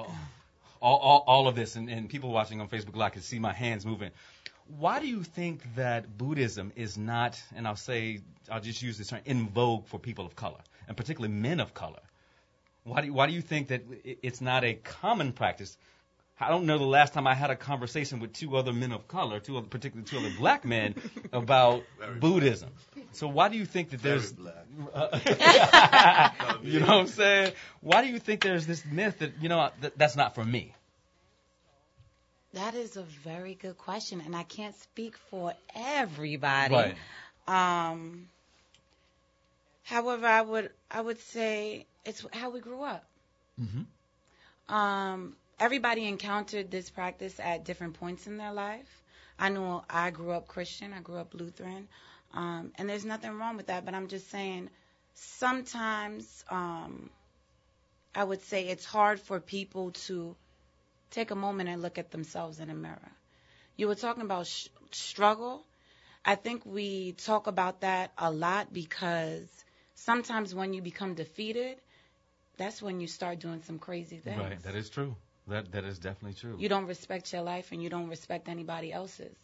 [0.80, 3.52] all, all, all of this, and, and people watching on Facebook Live can see my
[3.52, 4.10] hands moving.
[4.78, 9.08] Why do you think that Buddhism is not, and I'll say, I'll just use this
[9.08, 12.00] term, in vogue for people of color, and particularly men of color?
[12.84, 13.82] Why do you, why do you think that
[14.22, 15.76] it's not a common practice?
[16.40, 19.08] I don't know the last time I had a conversation with two other men of
[19.08, 20.94] color, two other, particularly two other black men,
[21.32, 21.82] about
[22.20, 22.70] Buddhism.
[23.12, 24.32] So why do you think that there's,
[26.62, 27.52] you know what I'm saying?
[27.80, 30.74] Why do you think there's this myth that you know that, that's not for me?
[32.54, 36.74] That is a very good question, and I can't speak for everybody.
[36.74, 36.96] Right.
[37.46, 38.28] Um,
[39.82, 43.04] however, I would I would say it's how we grew up.
[43.60, 43.86] Mhm.
[44.72, 49.02] Um, everybody encountered this practice at different points in their life.
[49.38, 50.92] I know I grew up Christian.
[50.92, 51.88] I grew up Lutheran,
[52.34, 53.84] um, and there's nothing wrong with that.
[53.84, 54.70] But I'm just saying,
[55.14, 57.10] sometimes um,
[58.14, 60.34] I would say it's hard for people to
[61.10, 63.12] take a moment and look at themselves in a mirror.
[63.76, 65.64] You were talking about sh- struggle.
[66.24, 69.46] I think we talk about that a lot because
[69.94, 71.76] sometimes when you become defeated,
[72.56, 74.38] that's when you start doing some crazy things.
[74.38, 74.62] Right.
[74.64, 75.14] That is true.
[75.48, 76.56] That that is definitely true.
[76.58, 79.36] You don't respect your life and you don't respect anybody else's.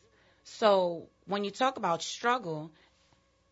[0.44, 2.70] So when you talk about struggle,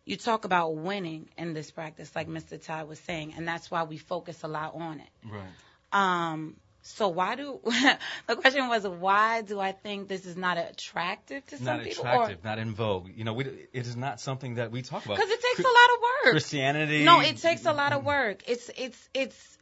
[0.05, 2.63] you talk about winning in this practice, like Mr.
[2.63, 5.09] Ty was saying, and that's why we focus a lot on it.
[5.31, 5.49] right.
[5.93, 7.61] Um, so why do
[8.27, 12.05] the question was why do I think this is not attractive to some Not people?
[12.05, 13.09] attractive, not in vogue.
[13.15, 15.17] You know, we, it is not something that we talk about.
[15.17, 16.33] Because it takes a lot of work.
[16.33, 17.05] Christianity.
[17.05, 18.43] No, it takes a lot of work.
[18.49, 19.59] It's it's it's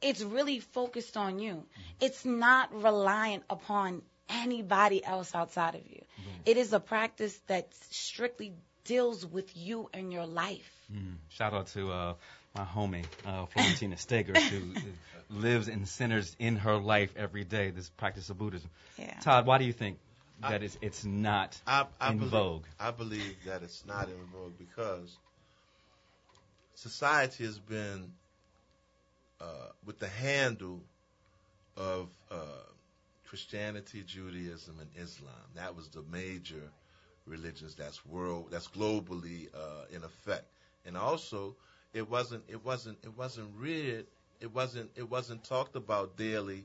[0.00, 1.64] it's really focused on you.
[2.00, 6.02] It's not reliant upon anybody else outside of you.
[6.20, 6.24] Mm.
[6.46, 8.52] It is a practice that strictly
[8.84, 10.70] deals with you and your life.
[10.92, 11.16] Mm.
[11.28, 12.14] Shout out to uh,
[12.54, 14.74] my homie, uh, Florentina Stegers, who
[15.30, 18.70] lives and centers in her life every day this practice of Buddhism.
[18.98, 19.18] Yeah.
[19.20, 19.98] Todd, why do you think
[20.40, 22.64] that I, it's, it's not I, I in believe, vogue?
[22.78, 25.16] I believe that it's not in vogue because
[26.74, 28.12] society has been
[29.40, 30.80] uh, with the handle
[31.76, 32.36] of uh,
[33.28, 35.34] Christianity, Judaism, and Islam.
[35.54, 36.62] That was the major
[37.26, 40.46] religions that's world that's globally uh, in effect.
[40.86, 41.54] And also,
[41.92, 44.06] it wasn't it wasn't it wasn't read
[44.40, 46.64] it wasn't it wasn't talked about daily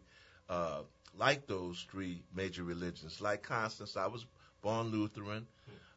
[0.49, 0.81] uh,
[1.17, 3.21] like those three major religions.
[3.21, 4.25] Like Constance, I was
[4.61, 5.45] born Lutheran.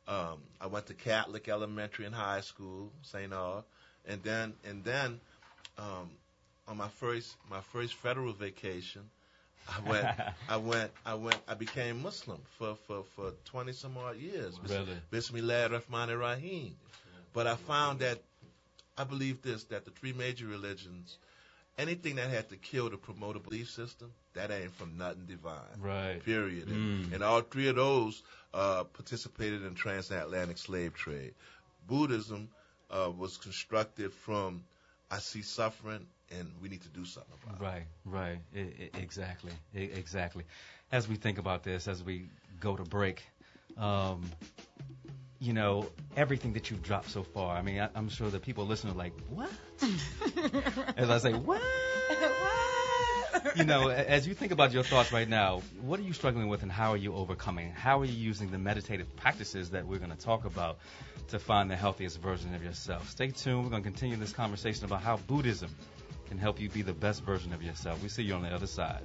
[0.08, 3.32] Um, I went to Catholic elementary and high school, St.
[3.32, 3.64] Aug,
[4.06, 5.20] and then and then
[5.78, 6.10] um,
[6.68, 9.02] on my first my first federal vacation,
[9.68, 10.08] I went
[10.48, 14.58] I went I went I became Muslim for for for twenty some odd years.
[14.62, 14.96] Really?
[15.10, 16.76] Bismillah Rahman Rahim.
[17.32, 18.18] But I found that
[18.96, 21.18] I believe this that the three major religions,
[21.76, 25.80] anything that had to kill to promote a belief system, that ain't from nothing divine.
[25.80, 26.24] Right.
[26.24, 26.68] Period.
[26.68, 26.76] And,
[27.10, 27.14] Mm.
[27.14, 28.22] and all three of those
[28.54, 31.34] uh, participated in transatlantic slave trade.
[31.86, 32.48] Buddhism
[32.90, 34.64] uh, was constructed from
[35.10, 37.64] I see suffering and we need to do something about it.
[37.64, 40.44] Right, right, I, I, exactly, I, exactly.
[40.90, 42.28] As we think about this, as we
[42.60, 43.22] go to break,
[43.76, 44.24] um,
[45.38, 47.56] you know, everything that you've dropped so far.
[47.56, 49.50] I mean, I, I'm sure that people listening are like, "What?"
[50.96, 51.62] as I say, "What?"
[53.54, 56.62] you know, as you think about your thoughts right now, what are you struggling with,
[56.62, 57.70] and how are you overcoming?
[57.70, 60.78] How are you using the meditative practices that we're going to talk about
[61.28, 63.08] to find the healthiest version of yourself?
[63.10, 63.64] Stay tuned.
[63.64, 65.70] We're going to continue this conversation about how Buddhism
[66.28, 68.02] can help you be the best version of yourself.
[68.02, 69.02] We see you on the other side.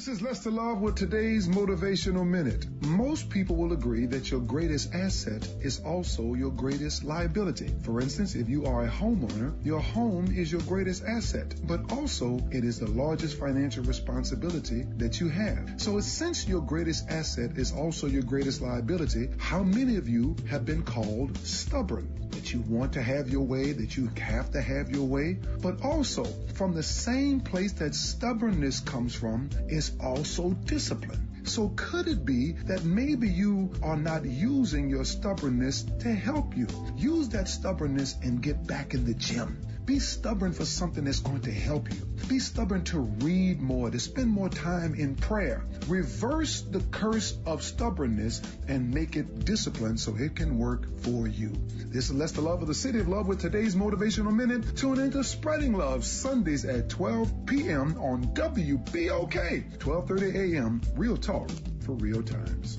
[0.00, 2.64] This is Lester Love with today's Motivational Minute.
[2.80, 7.70] Most people will agree that your greatest asset is also your greatest liability.
[7.82, 12.40] For instance, if you are a homeowner, your home is your greatest asset, but also
[12.50, 15.74] it is the largest financial responsibility that you have.
[15.76, 20.64] So since your greatest asset is also your greatest liability, how many of you have
[20.64, 22.16] been called stubborn?
[22.30, 25.82] That you want to have your way, that you have to have your way, but
[25.82, 29.50] also from the same place that stubbornness comes from
[29.98, 31.42] also discipline.
[31.44, 36.66] So could it be that maybe you are not using your stubbornness to help you?
[36.96, 39.58] Use that stubbornness and get back in the gym.
[39.90, 41.98] Be stubborn for something that's going to help you.
[42.28, 45.64] Be stubborn to read more, to spend more time in prayer.
[45.88, 51.50] Reverse the curse of stubbornness and make it discipline so it can work for you.
[51.86, 54.76] This is Lester Love of the City of Love with today's Motivational Minute.
[54.76, 57.98] Tune into Spreading Love Sundays at 12 p.m.
[57.98, 60.80] on WBOK, 12:30 a.m.
[60.94, 61.50] Real talk
[61.80, 62.78] for real times.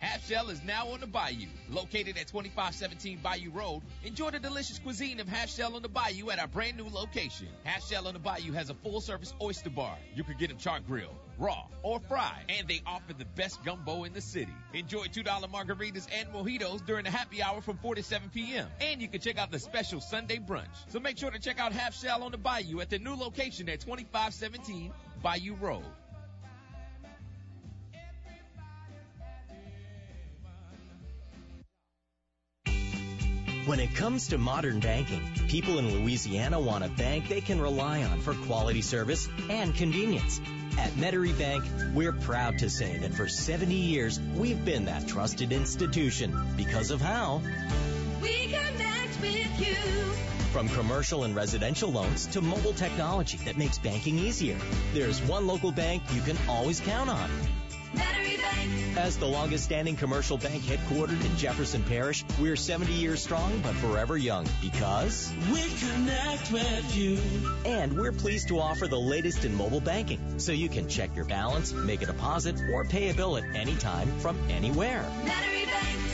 [0.00, 1.46] Half Shell is now on the Bayou.
[1.68, 6.30] Located at 2517 Bayou Road, enjoy the delicious cuisine of Half Shell on the Bayou
[6.30, 7.48] at our brand new location.
[7.64, 9.98] Half Shell on the Bayou has a full service oyster bar.
[10.14, 12.46] You can get them char grilled, raw, or fried.
[12.48, 14.54] And they offer the best gumbo in the city.
[14.72, 18.68] Enjoy $2 margaritas and mojitos during the happy hour from 4 to 7 p.m.
[18.80, 20.64] And you can check out the special Sunday brunch.
[20.88, 23.68] So make sure to check out Half Shell on the Bayou at the new location
[23.68, 25.84] at 2517 Bayou Road.
[33.70, 38.02] When it comes to modern banking, people in Louisiana want a bank they can rely
[38.02, 40.40] on for quality service and convenience.
[40.76, 41.62] At Metairie Bank,
[41.94, 47.00] we're proud to say that for 70 years, we've been that trusted institution because of
[47.00, 47.42] how.
[48.20, 49.74] We connect with you.
[50.50, 54.58] From commercial and residential loans to mobile technology that makes banking easier,
[54.92, 57.30] there's one local bank you can always count on.
[57.94, 58.96] Metairie Bank.
[58.96, 63.74] As the longest standing commercial bank headquartered in Jefferson Parish, we're 70 years strong but
[63.76, 67.18] forever young because We connect with you.
[67.64, 71.24] And we're pleased to offer the latest in mobile banking so you can check your
[71.24, 75.04] balance, make a deposit, or pay a bill at any time from anywhere.
[75.24, 76.09] Metairie Bank.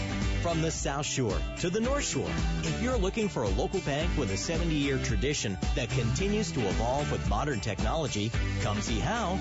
[0.46, 2.30] From the South Shore to the North Shore,
[2.62, 6.61] if you're looking for a local bank with a 70 year tradition that continues to
[6.61, 8.30] evolve with modern technology,
[8.62, 9.37] come see how.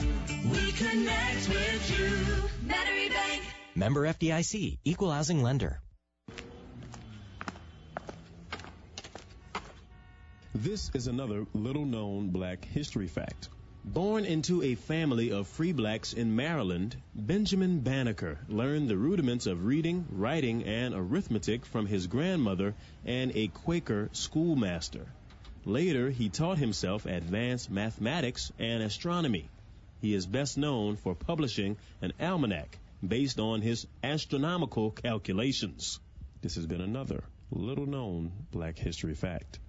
[0.51, 2.07] We connect with you.
[2.67, 3.43] Metairie Bank.
[3.75, 5.79] Member FDIC, Equal Housing Lender.
[10.55, 13.49] This is another little known black history fact.
[13.93, 19.63] Born into a family of free blacks in Maryland, Benjamin Banneker learned the rudiments of
[19.63, 22.73] reading, writing, and arithmetic from his grandmother
[23.05, 25.05] and a Quaker schoolmaster.
[25.65, 29.47] Later, he taught himself advanced mathematics and astronomy.
[30.01, 35.99] He is best known for publishing an almanac based on his astronomical calculations.
[36.41, 39.59] This has been another little known black history fact.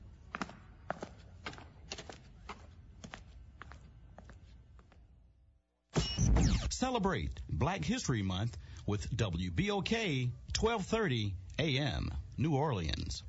[6.86, 13.24] Celebrate Black History Month with WBOK 1230 AM, New Orleans.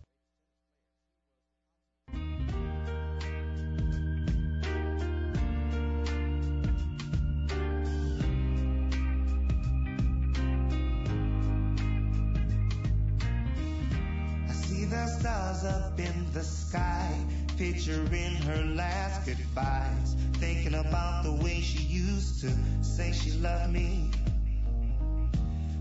[15.19, 17.11] Stars up in the sky,
[17.57, 22.51] picturing her last goodbyes, thinking about the way she used to
[22.83, 24.11] say she loved me.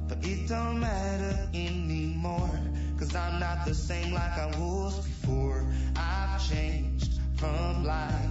[0.09, 2.51] But it don't matter anymore,
[2.99, 5.67] cause I'm not the same like I was before.
[5.97, 8.31] I've changed from life.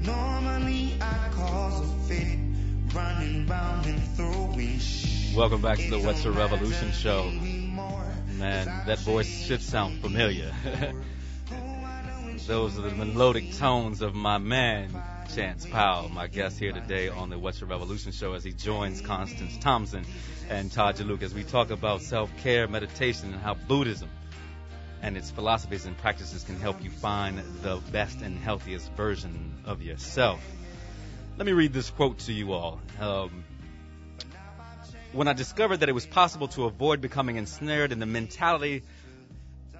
[0.00, 2.38] Normally I cause a fit,
[2.94, 5.36] running round and throwing shit.
[5.36, 7.32] Welcome back to the What's the Revolution show.
[8.44, 10.52] Man, that voice should sound familiar.
[12.46, 14.90] Those are the melodic tones of my man,
[15.34, 19.00] Chance Powell, my guest here today on the What's the Revolution show as he joins
[19.00, 20.04] Constance Thompson
[20.50, 24.10] and Todd Jaluk as we talk about self-care, meditation, and how Buddhism
[25.00, 29.80] and its philosophies and practices can help you find the best and healthiest version of
[29.80, 30.44] yourself.
[31.38, 32.78] Let me read this quote to you all.
[33.00, 33.42] Um,
[35.14, 38.82] when I discovered that it was possible to avoid becoming ensnared in the mentality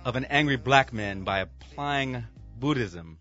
[0.04, 2.22] of an angry black man by applying
[2.60, 3.18] Buddhism,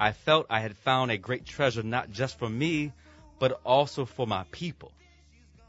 [0.00, 2.94] I felt I had found a great treasure not just for me,
[3.38, 4.92] but also for my people.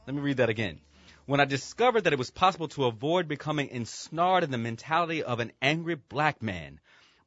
[0.08, 0.80] Let me read that again.
[1.26, 5.42] When I discovered that it was possible to avoid becoming ensnared in the mentality of
[5.42, 6.80] an angry black man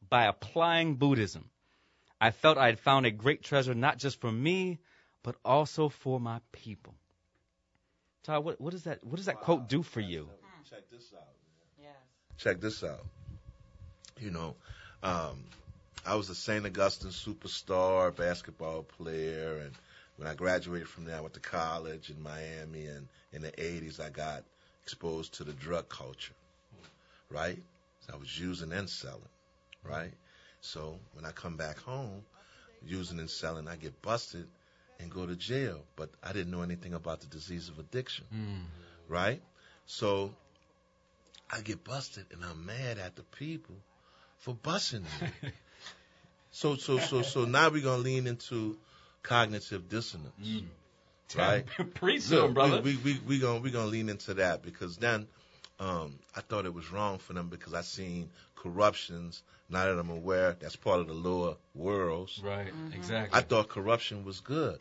[0.08, 1.50] by applying Buddhism,
[2.18, 4.78] I felt I had found a great treasure not just for me,
[5.22, 6.94] but also for my people.
[8.26, 10.28] Todd, what, what does that what does that quote do for you?
[10.68, 11.28] Check this out.
[11.80, 11.92] Yes.
[12.38, 13.04] Check this out.
[14.20, 14.56] You know,
[15.04, 15.44] um,
[16.04, 16.66] I was a St.
[16.66, 19.72] Augustine superstar basketball player, and
[20.16, 24.00] when I graduated from there, I went to college in Miami, and in the 80s,
[24.00, 24.42] I got
[24.82, 26.34] exposed to the drug culture,
[27.30, 27.62] right?
[28.00, 29.22] So I was using and selling,
[29.84, 30.12] right?
[30.62, 32.22] So when I come back home,
[32.84, 34.48] using and selling, I get busted
[35.00, 35.84] and go to jail.
[35.96, 38.62] But I didn't know anything about the disease of addiction, mm.
[39.08, 39.40] right?
[39.86, 40.34] So
[41.50, 43.76] I get busted, and I'm mad at the people
[44.38, 45.50] for busting me.
[46.50, 48.78] so so so so now we're gonna lean into
[49.22, 50.64] cognitive dissonance, mm.
[51.36, 51.64] right?
[51.94, 52.80] Preach brother.
[52.80, 55.26] We we we gonna we gonna lean into that because then
[55.78, 59.42] um, I thought it was wrong for them because I seen corruptions.
[59.68, 62.40] Now that I'm aware, that's part of the lower worlds.
[62.42, 63.38] right, exactly.
[63.38, 64.78] I thought corruption was good.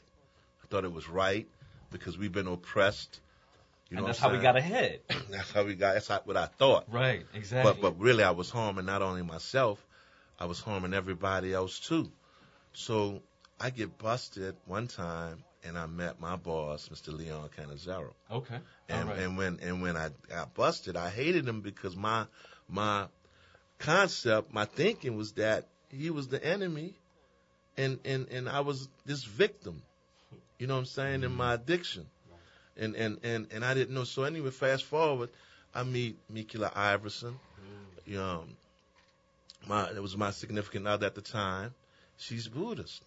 [0.63, 1.47] I thought it was right
[1.91, 3.19] because we've been oppressed.
[3.89, 5.01] You know and that's how we got ahead.
[5.29, 5.93] That's how we got.
[5.93, 6.85] That's how, what I thought.
[6.91, 7.73] Right, exactly.
[7.73, 9.85] But but really, I was harming not only myself,
[10.39, 12.11] I was harming everybody else too.
[12.73, 13.21] So
[13.59, 17.15] I get busted one time, and I met my boss, Mr.
[17.17, 18.13] Leon Cannizzaro.
[18.31, 18.59] okay.
[18.87, 19.19] And right.
[19.19, 22.25] and when and when I got busted, I hated him because my
[22.69, 23.05] my
[23.79, 26.93] concept, my thinking was that he was the enemy,
[27.77, 29.81] and and and I was this victim.
[30.59, 31.23] You know what I'm saying?
[31.23, 31.37] In mm-hmm.
[31.37, 32.05] my addiction,
[32.77, 34.03] and and and and I didn't know.
[34.03, 35.29] So anyway, fast forward,
[35.73, 37.37] I meet Mikula Iverson.
[38.07, 38.13] Mm.
[38.13, 38.43] Know,
[39.67, 41.73] my it was my significant other at the time.
[42.17, 43.03] She's Buddhist,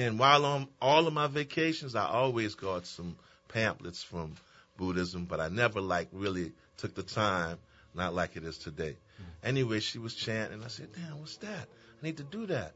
[0.00, 3.16] and while on all of my vacations, I always got some
[3.48, 4.34] pamphlets from
[4.78, 7.58] Buddhism, but I never like really took the time,
[7.94, 8.96] not like it is today.
[9.20, 9.48] Mm.
[9.48, 11.68] Anyway, she was chanting, and I said, "Damn, what's that?
[12.00, 12.72] I need to do that."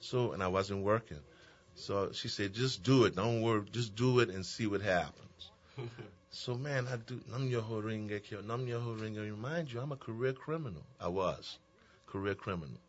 [0.00, 1.20] So, and I wasn't working.
[1.76, 3.16] So she said, "Just do it.
[3.16, 3.64] Don't worry.
[3.72, 5.50] Just do it and see what happens."
[6.30, 9.18] so, man, I do Nam Myoho Renge Kyo, Nam Myoho Renge.
[9.18, 10.84] Remind you, I'm a career criminal.
[11.00, 11.58] I was
[12.06, 12.80] career criminal,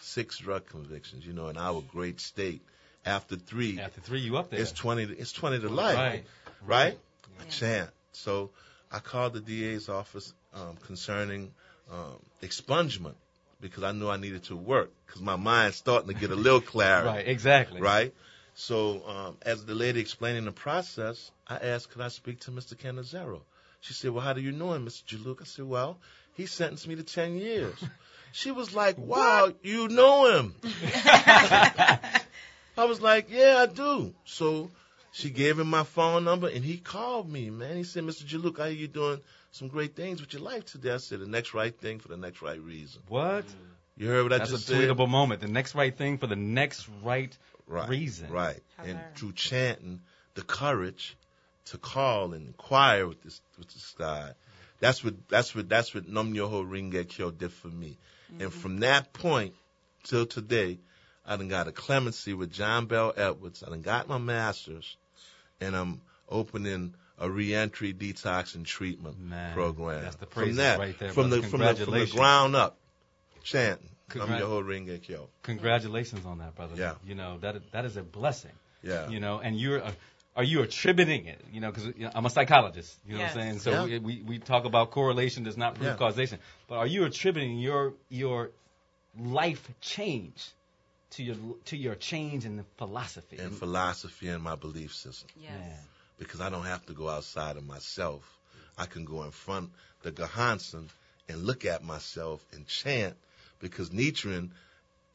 [0.00, 1.24] six drug convictions.
[1.24, 2.62] You know, in our great state.
[3.06, 4.60] After three, After three, you up there.
[4.60, 5.04] it's twenty.
[5.04, 6.24] It's twenty to life Right.
[6.62, 6.98] right?
[7.40, 7.90] I chant.
[8.12, 8.50] So
[8.90, 11.52] I called the DA's office um, concerning
[11.92, 13.14] um, expungement
[13.60, 16.60] because I knew I needed to work because my mind's starting to get a little
[16.74, 17.08] clarity.
[17.08, 17.80] Right, exactly.
[17.80, 18.12] Right.
[18.54, 22.74] So um, as the lady explaining the process, I asked, could I speak to Mr.
[22.74, 23.40] Cannizzaro?
[23.82, 25.04] She said, well, how do you know him, Mr.
[25.04, 25.42] Jaluk?
[25.42, 25.98] I said, well,
[26.34, 27.76] he sentenced me to 10 years.
[28.32, 30.54] She was like, "Wow, you know him."
[32.76, 34.70] I was like, "Yeah, I do." So
[35.12, 37.50] she gave him my phone number, and he called me.
[37.50, 38.24] Man, he said, "Mr.
[38.24, 39.20] Jaluk, how you doing?
[39.52, 42.16] Some great things with your life today." I said, "The next right thing for the
[42.16, 43.46] next right reason." What?
[43.46, 44.02] Mm-hmm.
[44.02, 44.52] You heard what I just said?
[44.52, 44.96] That's just a said?
[44.96, 45.40] tweetable moment.
[45.40, 48.30] The next right thing for the next right, right, reason.
[48.30, 48.60] Right.
[48.78, 50.02] And through chanting,
[50.34, 51.16] the courage
[51.66, 54.32] to call and inquire with this with this guy.
[54.80, 57.98] That's what that's what that's what Nam Myoho Renge Kyo did for me.
[58.28, 58.48] And mm-hmm.
[58.50, 59.54] from that point
[60.04, 60.78] till today,
[61.26, 63.62] I done got a clemency with John Bell Edwards.
[63.66, 64.96] I done got my master's,
[65.60, 70.02] and I'm opening a reentry detox and treatment Man, program.
[70.02, 71.42] that's the from that, right there, from brother.
[71.42, 72.76] the from the from the ground up,
[73.42, 75.28] chanting Num Congrat- Myoho Renge Kyo.
[75.42, 76.74] Congratulations on that, brother.
[76.76, 76.94] Yeah.
[77.06, 78.52] You know that that is a blessing.
[78.82, 79.08] Yeah.
[79.08, 79.82] You know, and you're.
[79.82, 79.92] Uh,
[80.36, 81.40] are you attributing it?
[81.50, 82.94] You know, because you know, I'm a psychologist.
[83.06, 83.34] You know Yes.
[83.34, 83.60] what I'm saying?
[83.60, 83.98] So Yeah.
[83.98, 85.96] we, we we talk about correlation does not prove Yeah.
[85.96, 86.38] causation.
[86.68, 88.50] But are you attributing your your
[89.18, 90.46] life change
[91.10, 91.36] to your
[91.66, 93.38] to your change in the philosophy?
[93.38, 95.28] and philosophy and my belief system.
[95.40, 95.52] Yes.
[95.52, 95.78] Man.
[96.18, 98.22] Because I don't have to go outside of myself.
[98.78, 99.70] I can go in front
[100.02, 100.88] the Gohonzon
[101.28, 103.16] and look at myself and chant
[103.60, 104.50] because Nichiren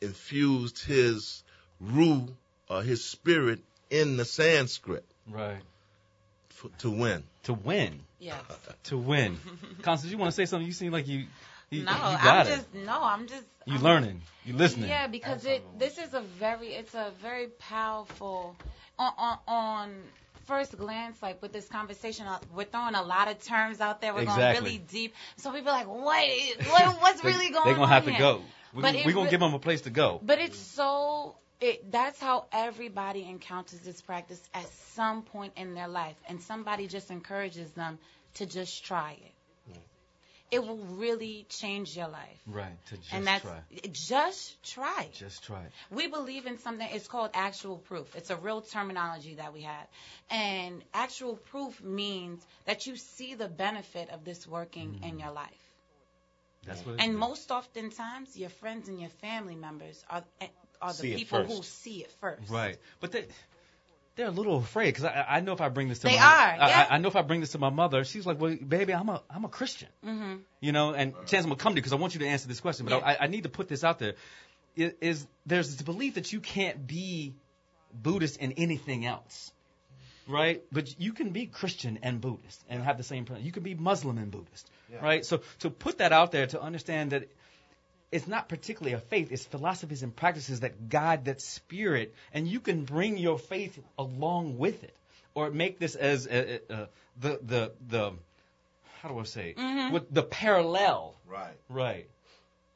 [0.02, 1.44] infused his
[1.80, 2.28] ru
[2.70, 5.62] or his spirit in the Sanskrit Right.
[6.52, 7.24] f- to win.
[7.44, 8.02] To win.
[8.20, 8.42] Yes.
[8.86, 9.40] To win.
[9.82, 10.66] Constance, you want to say something?
[10.68, 11.26] You seem like you.
[11.72, 12.50] You no, you I'm it.
[12.50, 14.22] just no, I'm just You I'm- learning.
[14.46, 14.90] You listening.
[14.90, 18.56] Yeah, because it this is a very it's a very powerful
[19.00, 19.94] on on, on
[20.48, 24.14] first glance like with this conversation uh, we're throwing a lot of terms out there
[24.14, 24.44] we're Exactly.
[24.54, 26.28] going really deep so people are like what
[26.70, 28.42] what what's They- really going They're gonna on have to go.
[28.74, 30.20] We're, gonna- we gonna re- give them a place to go.
[30.24, 35.88] but it's so it that's how everybody encounters this practice at some point in their
[35.88, 38.00] life and somebody just encourages them
[38.34, 39.32] to just try it
[40.52, 42.86] it will really change your life Right.
[42.88, 43.60] To just and that's try.
[43.92, 45.10] just try.
[45.14, 45.64] Just try.
[45.90, 46.88] We believe in something.
[46.92, 48.16] It's called actual proof.
[48.16, 49.88] It's a real terminology that we have,
[50.30, 55.20] and actual proof means that you see the benefit of this working in mm-hmm.
[55.20, 55.72] your life.
[56.66, 57.00] That's what.
[57.00, 57.18] And is.
[57.18, 60.48] most oftentimes, your friends and your family members are eh,
[60.82, 62.50] are the See people who see it first.
[62.50, 62.78] Right.
[63.00, 63.26] But they
[64.16, 66.24] they're a little afraid because I, I know if I bring this to They my
[66.24, 66.88] are, I, yeah.
[66.90, 69.10] I, I know if I bring this to my mother, she's like, "Well, baby, I'm
[69.10, 71.94] a I'm a Christian." hmm You know, and Chance, I'm gonna come to you because
[71.94, 73.08] I want you to answer this question, but Yeah.
[73.08, 74.14] I, I need to put this out there.
[74.76, 77.36] Is, is there's this belief that you can't be
[77.94, 79.52] Buddhist and anything else,
[80.28, 80.64] right?
[80.72, 83.26] But you can be Christian and Buddhist and have the same.
[83.40, 84.70] You can be Muslim and Buddhist,
[85.02, 85.26] right?
[85.26, 87.30] So to put that out there to understand that
[88.12, 92.60] it's not particularly a faith; it's philosophies and practices that guide that spirit, and you
[92.60, 94.96] can bring your faith along with it,
[95.34, 96.86] or make this as uh, uh,
[97.20, 98.14] the the the
[99.02, 99.92] how do I say it?
[99.94, 101.56] with the parallel, Right.
[101.70, 102.08] right?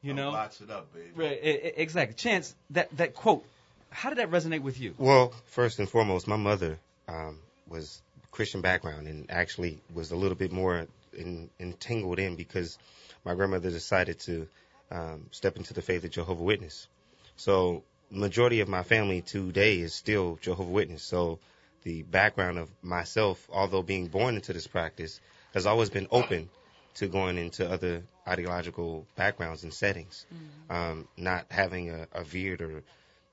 [0.02, 1.10] You know, Box it up, baby.
[1.14, 1.38] right?
[1.42, 2.14] e- e- exactly.
[2.14, 3.44] Chance that that quote.
[3.90, 4.94] How did that resonate with you?
[4.98, 6.78] Well, first and foremost, my mother
[7.08, 12.78] um, was Christian background and actually was a little bit more in, entangled in because
[13.24, 14.46] my grandmother decided to
[14.90, 16.88] um, step into the faith of Jehovah Witness.
[17.36, 21.02] So majority of my family today is still Jehovah Witness.
[21.02, 21.38] So
[21.82, 25.20] the background of myself, although being born into this practice,
[25.54, 26.48] has always been open
[26.94, 30.26] to going into other ideological backgrounds and settings,
[30.70, 32.82] um, not having a, a veered or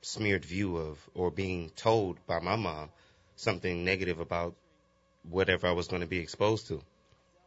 [0.02, 2.90] smeared view of or being told by my mom
[3.36, 4.56] something negative about
[5.30, 6.82] whatever I was going to be exposed to.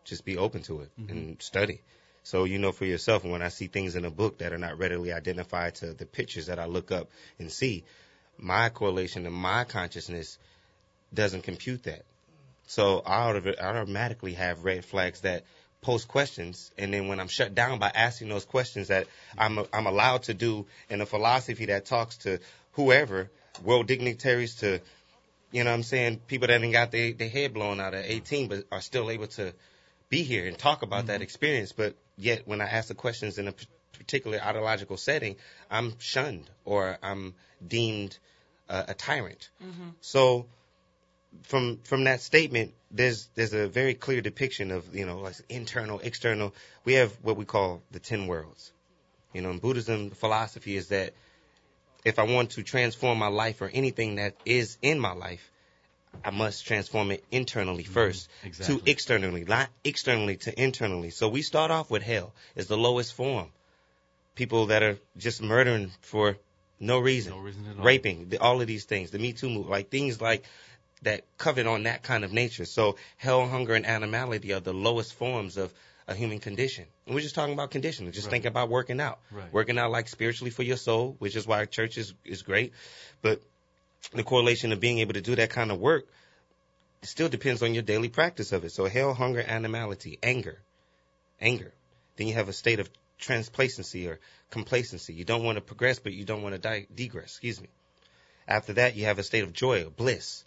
[0.04, 1.80] Just be open to it and study.
[2.26, 4.80] So you know for yourself, when I see things in a book that are not
[4.80, 7.08] readily identified to the pictures that I look up
[7.38, 7.84] and see,
[8.36, 10.36] my correlation and my consciousness
[11.14, 12.04] doesn't compute that.
[12.66, 15.44] So I automatically have red flags that
[15.82, 19.06] pose questions, and then when I'm shut down by asking those questions that
[19.38, 22.40] I'm I'm allowed to do in a philosophy that talks to
[22.72, 23.30] whoever,
[23.62, 24.80] world dignitaries to,
[25.52, 28.04] you know, what I'm saying people that ain't got their their head blown out at
[28.04, 29.52] 18, but are still able to
[30.08, 31.22] be here and talk about that mm-hmm.
[31.22, 31.70] experience.
[31.70, 33.54] But yet, when I ask the questions in a
[33.92, 35.36] particular ideological setting,
[35.70, 37.34] I'm shunned or I'm
[37.66, 38.18] deemed
[38.68, 39.48] uh, a tyrant.
[40.00, 40.46] So
[41.44, 46.00] from from that statement, there's there's a very clear depiction of you know like internal,
[46.00, 46.54] external.
[46.84, 48.72] We have what we call the ten worlds.
[49.32, 51.12] You know, in Buddhism, the philosophy is that
[52.04, 55.50] if I want to transform my life or anything that is in my life,
[56.24, 57.92] I must transform it internally mm-hmm.
[57.92, 58.78] first exactly.
[58.78, 61.10] to externally, not externally to internally.
[61.10, 63.48] So we start off with hell is the lowest form.
[64.34, 66.36] People that are just murdering for
[66.78, 67.84] no reason, No reason at all.
[67.84, 70.44] raping, the, all of these things, the Me Too movement, like things like
[71.02, 72.64] that covet on that kind of nature.
[72.64, 75.72] So hell, hunger, and animality are the lowest forms of
[76.08, 76.84] a human condition.
[77.06, 78.12] And we're just talking about conditioning.
[78.12, 78.32] Just Right.
[78.32, 79.18] think about working out.
[79.30, 79.52] Right.
[79.52, 82.72] Working out like spiritually for your soul, which is why church is, is great.
[83.22, 83.42] But
[84.12, 86.06] the correlation of being able to do that kind of work
[87.02, 88.72] still depends on your daily practice of it.
[88.72, 90.58] So hell, hunger, animality, anger,
[91.40, 91.72] anger.
[92.16, 94.18] Then you have a state of transplacency or
[94.50, 95.14] complacency.
[95.14, 97.32] You don't want to progress, but you don't want to di- degress.
[97.32, 97.68] Excuse me.
[98.48, 100.44] After that, you have a state of joy or bliss,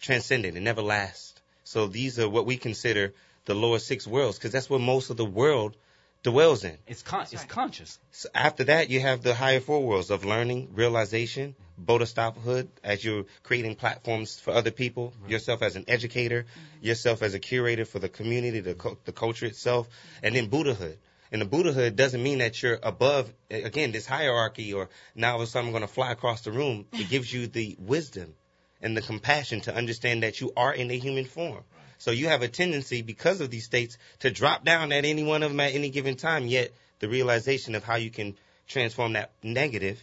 [0.00, 1.40] transcendent and never last.
[1.64, 5.16] So these are what we consider the lower six worlds, because that's where most of
[5.16, 5.76] the world
[6.22, 6.76] dwells in.
[6.86, 7.98] It's con- it's conscious.
[8.12, 11.54] So after that, you have the higher four worlds of learning, realization,
[11.84, 16.86] bodhisattvahood, as you're creating platforms for other people, yourself as an educator, mm-hmm.
[16.86, 19.88] yourself as a curator for the community, the, cu- the culture itself,
[20.22, 20.98] and then Buddhahood.
[21.32, 25.42] And the Buddhahood doesn't mean that you're above, again, this hierarchy or now all of
[25.42, 26.86] a sudden I'm going to fly across the room.
[26.92, 28.34] It gives you the wisdom
[28.82, 31.62] and the compassion to understand that you are in a human form.
[31.98, 35.42] So you have a tendency because of these states to drop down at any one
[35.42, 39.32] of them at any given time, yet the realization of how you can transform that
[39.42, 40.00] negative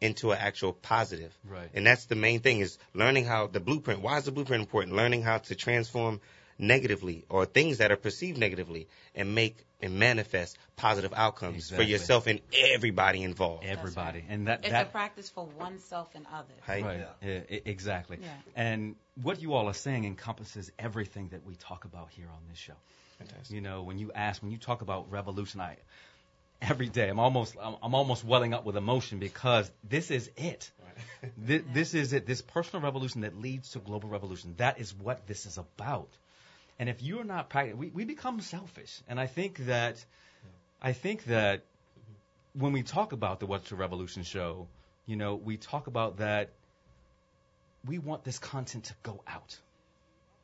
[0.00, 1.36] into an actual positive.
[1.48, 1.68] Right.
[1.74, 4.00] And that's the main thing is learning how the blueprint.
[4.00, 4.96] Why is the blueprint important?
[4.96, 6.20] Learning how to transform
[6.58, 11.84] negatively or things that are perceived negatively and make and manifest positive outcomes Exactly.
[11.84, 12.40] for yourself and
[12.74, 13.64] everybody involved.
[13.64, 14.24] Everybody.
[14.28, 16.56] And that It's that a practice for oneself and others.
[16.66, 17.06] Right.
[17.22, 18.18] Yeah, e- exactly.
[18.20, 18.28] Yeah.
[18.56, 22.58] And what you all are saying encompasses everything that we talk about here on this
[22.58, 22.74] show.
[23.18, 23.54] Fantastic.
[23.54, 25.76] You know, when you ask, when you talk about revolution, I
[26.60, 30.70] every day I'm almost I'm, I'm almost welling up with emotion because this is it.
[31.46, 32.26] Thi- this is it.
[32.26, 34.54] This personal revolution that leads to global revolution.
[34.56, 36.08] That is what this is about.
[36.78, 39.00] And if you're not practicing, we, we become selfish.
[39.08, 40.04] And I think that
[40.80, 41.64] I think that
[42.52, 44.68] when we talk about the What's the Revolution show,
[45.06, 46.50] you know, we talk about that
[47.86, 49.56] we want this content to go out.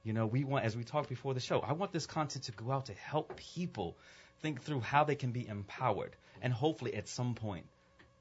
[0.04, 2.52] You know, we want, as we talked before the show, I want this content to
[2.52, 3.96] go out to help people
[4.40, 7.66] think through how they can be empowered and hopefully at some point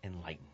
[0.03, 0.47] enlightened.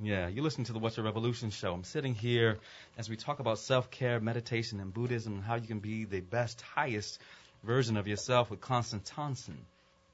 [0.00, 1.74] Yeah, you're listening to the What's the Revolution show.
[1.74, 2.58] I'm sitting here
[2.96, 6.20] as we talk about self care, meditation, and Buddhism and how you can be the
[6.20, 7.20] best, highest
[7.64, 9.58] version of yourself with Constance Thompson.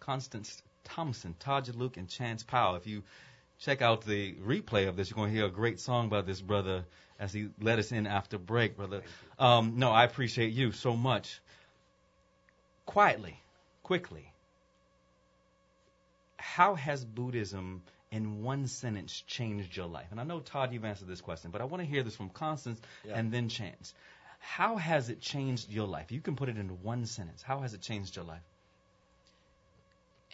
[0.01, 2.77] Constance Thompson, Todd Jaluk, and Chance Powell.
[2.77, 3.03] If you
[3.59, 6.41] check out the replay of this, you're going to hear a great song by this
[6.41, 6.85] brother
[7.19, 9.03] as he led us in after break, brother.
[9.39, 11.41] Um, no, I appreciate you so much.
[12.87, 13.41] Quietly,
[13.83, 14.33] quickly,
[16.45, 20.09] how has Buddhism, in one sentence, changed your life?
[20.11, 22.29] And I know, Todd, you've answered this question, but I want to hear this from
[22.29, 23.15] Constance Yeah.
[23.19, 23.95] and then Chance.
[24.41, 26.13] How has it changed your life?
[26.13, 27.41] You can put it into one sentence.
[27.43, 28.43] How has it changed your life?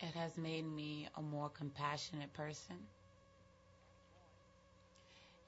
[0.02, 2.76] It has made me a more compassionate person.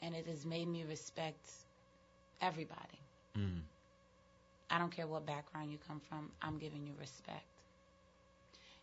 [0.01, 1.51] And it has made me respect
[2.41, 3.01] everybody.
[3.37, 3.63] Mm.
[4.71, 7.51] I don't care what background you come from, I'm giving you respect.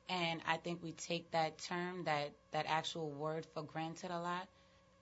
[0.10, 4.48] And I think we take that term, that, that actual word for granted a lot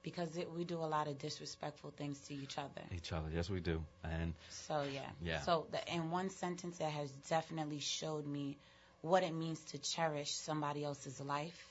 [0.03, 2.81] because it, we do a lot of disrespectful things to each other.
[2.95, 3.83] Each other, yes, we do.
[4.03, 5.01] And So yeah.
[5.21, 5.41] Yeah.
[5.41, 8.57] So the, in one sentence, that has definitely showed me
[9.01, 11.65] what it means to cherish somebody else's life,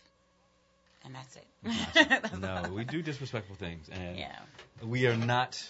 [1.04, 1.46] and that's it.
[2.08, 4.38] That's no, we do disrespectful things, and Yeah.
[4.82, 5.62] we are not,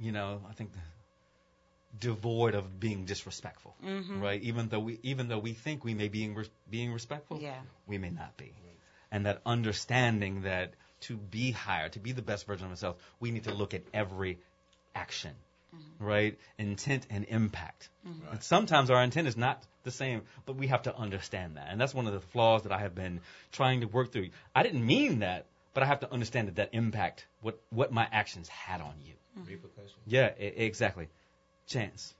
[0.00, 0.70] you know, I think
[1.98, 4.20] devoid of being disrespectful, Mhm.
[4.20, 4.40] right?
[4.42, 7.60] Even though we, even though we think we may be being, res- being respectful, Yeah.
[7.86, 8.52] we may not be,
[9.10, 13.30] and that understanding that to be higher, to be the best version of ourselves, we
[13.30, 14.38] need to look at every
[14.94, 15.34] action,
[15.98, 16.38] right?
[16.58, 17.88] Intent and impact.
[18.06, 18.32] Mhm.
[18.32, 21.68] And sometimes our intent is not the same, but we have to understand that.
[21.70, 23.20] And that's one of the flaws that I have been
[23.52, 24.30] trying to work through.
[24.54, 28.06] I didn't mean that, but I have to understand that that impact, what, what my
[28.12, 29.14] actions had on you.
[29.36, 29.94] Repercussions.
[30.06, 31.08] Yeah, e- exactly.
[31.70, 32.14] Chance.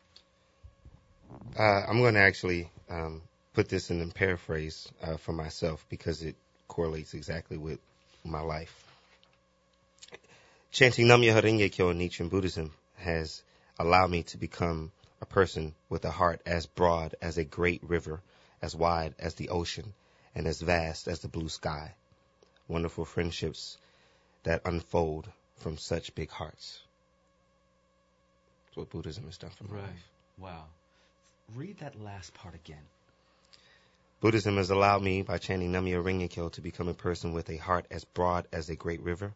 [1.59, 3.21] Uh, I'm going to actually um,
[3.53, 6.37] put this in a paraphrase uh, for myself because it
[6.69, 7.81] correlates exactly with
[8.25, 8.85] my life.
[10.71, 13.43] Chanting Nam Myoho Renge Kyo in Nichiren Buddhism has
[13.77, 18.21] allowed me to become a person with a heart as broad as a great river,
[18.63, 19.95] as wide as the ocean,
[20.33, 21.93] and as vast as the blue sky.
[22.69, 23.79] Wonderful friendships
[24.45, 26.83] that unfold from such big hearts.
[28.71, 29.87] That's what Buddhism has done for my Right.
[29.87, 30.11] life.
[30.39, 30.67] Wow.
[31.57, 32.87] Read that last part again.
[34.21, 37.57] Buddhism has allowed me, by chanting Nam Myoho Renge-kyo, to become a person with a
[37.57, 39.33] heart as broad as a great river,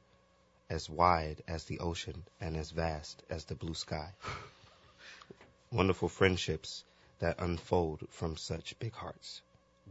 [0.71, 4.13] as wide as the ocean, and as vast as the blue sky.
[5.73, 6.85] Wonderful friendships
[7.19, 9.43] that unfold from such big hearts.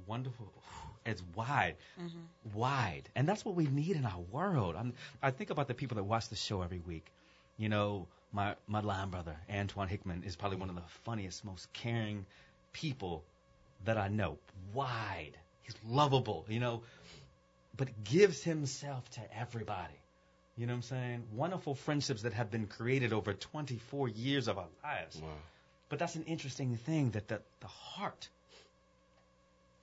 [0.07, 0.47] Wonderful.
[1.05, 2.57] It's wide, mm-hmm.
[2.57, 4.77] wide, and that's what we need in our world.
[4.77, 7.05] I'm, I think about the people that watch the show every week.
[7.57, 11.71] You know, my my line brother Antoine Hickman is probably one of the funniest, most
[11.71, 12.25] caring
[12.73, 13.23] people
[13.85, 14.37] that I know,
[14.73, 15.37] wide.
[15.61, 16.81] He's lovable, you know,
[17.77, 19.93] but gives himself to everybody.
[20.57, 21.23] You know what I'm saying?
[21.33, 25.17] Wonderful friendships that have been created over 24 years of our lives.
[25.17, 25.29] Wow.
[25.89, 28.27] But that's an interesting thing that the, the heart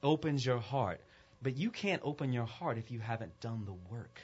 [0.02, 1.00] opens your heart.
[1.42, 4.20] But you can't open your heart if you haven't done the work.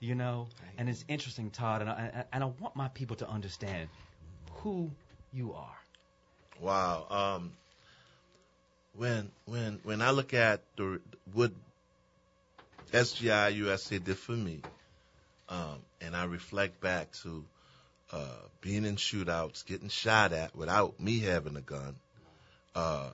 [0.00, 0.48] You know?
[0.78, 3.88] And it's interesting, Todd, and I, and I want my people to understand
[4.52, 4.90] who
[5.32, 5.76] you are.
[6.58, 7.06] Wow.
[7.10, 7.52] Um,
[8.94, 11.00] when when when I look at the
[11.32, 11.52] what
[12.92, 14.62] SGI USA did for me,
[15.48, 17.44] um, and I reflect back to
[18.12, 21.96] uh, being in shootouts, getting shot at without me having a gun,
[22.74, 23.10] uh,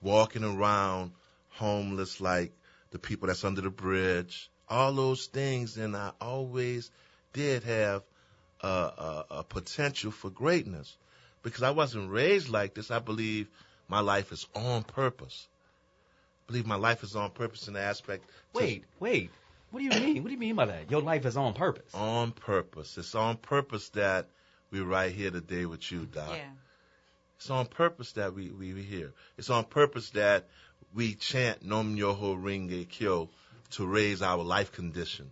[0.00, 1.12] walking around
[1.50, 2.52] homeless like
[2.92, 6.90] the people that's under the bridge, all those things, and I always
[7.32, 8.02] did have
[8.62, 10.96] a, a, a potential for greatness
[11.42, 12.90] because I wasn't raised like this.
[12.90, 13.48] I believe
[13.88, 15.46] my life is on purpose.
[16.44, 18.26] I believe my life is on purpose in the aspect.
[18.26, 19.30] to- Wait, wait.
[19.70, 20.22] What do you mean?
[20.22, 20.90] What do you mean by that?
[20.90, 21.92] Your life is on purpose.
[21.94, 22.96] on purpose.
[22.96, 24.28] It's on purpose that
[24.70, 26.30] we're right here today with you, Doc.
[26.30, 26.50] Yeah.
[27.36, 29.12] It's on purpose that we we we here.
[29.36, 30.48] It's on purpose that
[30.94, 33.28] we chant Nam Myoho Renge Kyo
[33.72, 35.30] to raise our life condition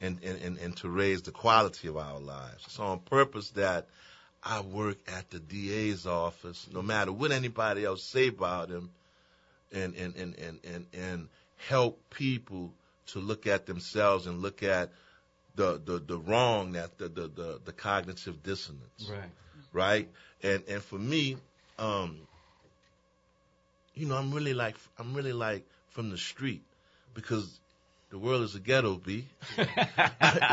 [0.00, 2.64] and, and, and, and to raise the quality of our lives.
[2.66, 3.86] It's on purpose that
[4.42, 8.90] I work at the DA's office, no matter what anybody else say about him,
[9.72, 11.28] and and, and, and, and, and
[11.68, 12.72] help people
[13.08, 14.90] to look at themselves and look at
[15.56, 19.30] the, the, the wrong that the, the, the, the cognitive dissonance Right.
[19.72, 20.08] right?
[20.42, 21.36] And and for me,
[21.78, 22.20] um,
[23.94, 26.62] you know, I'm really like I'm really like from the street
[27.14, 27.58] because
[28.10, 29.26] the world is a ghetto, b.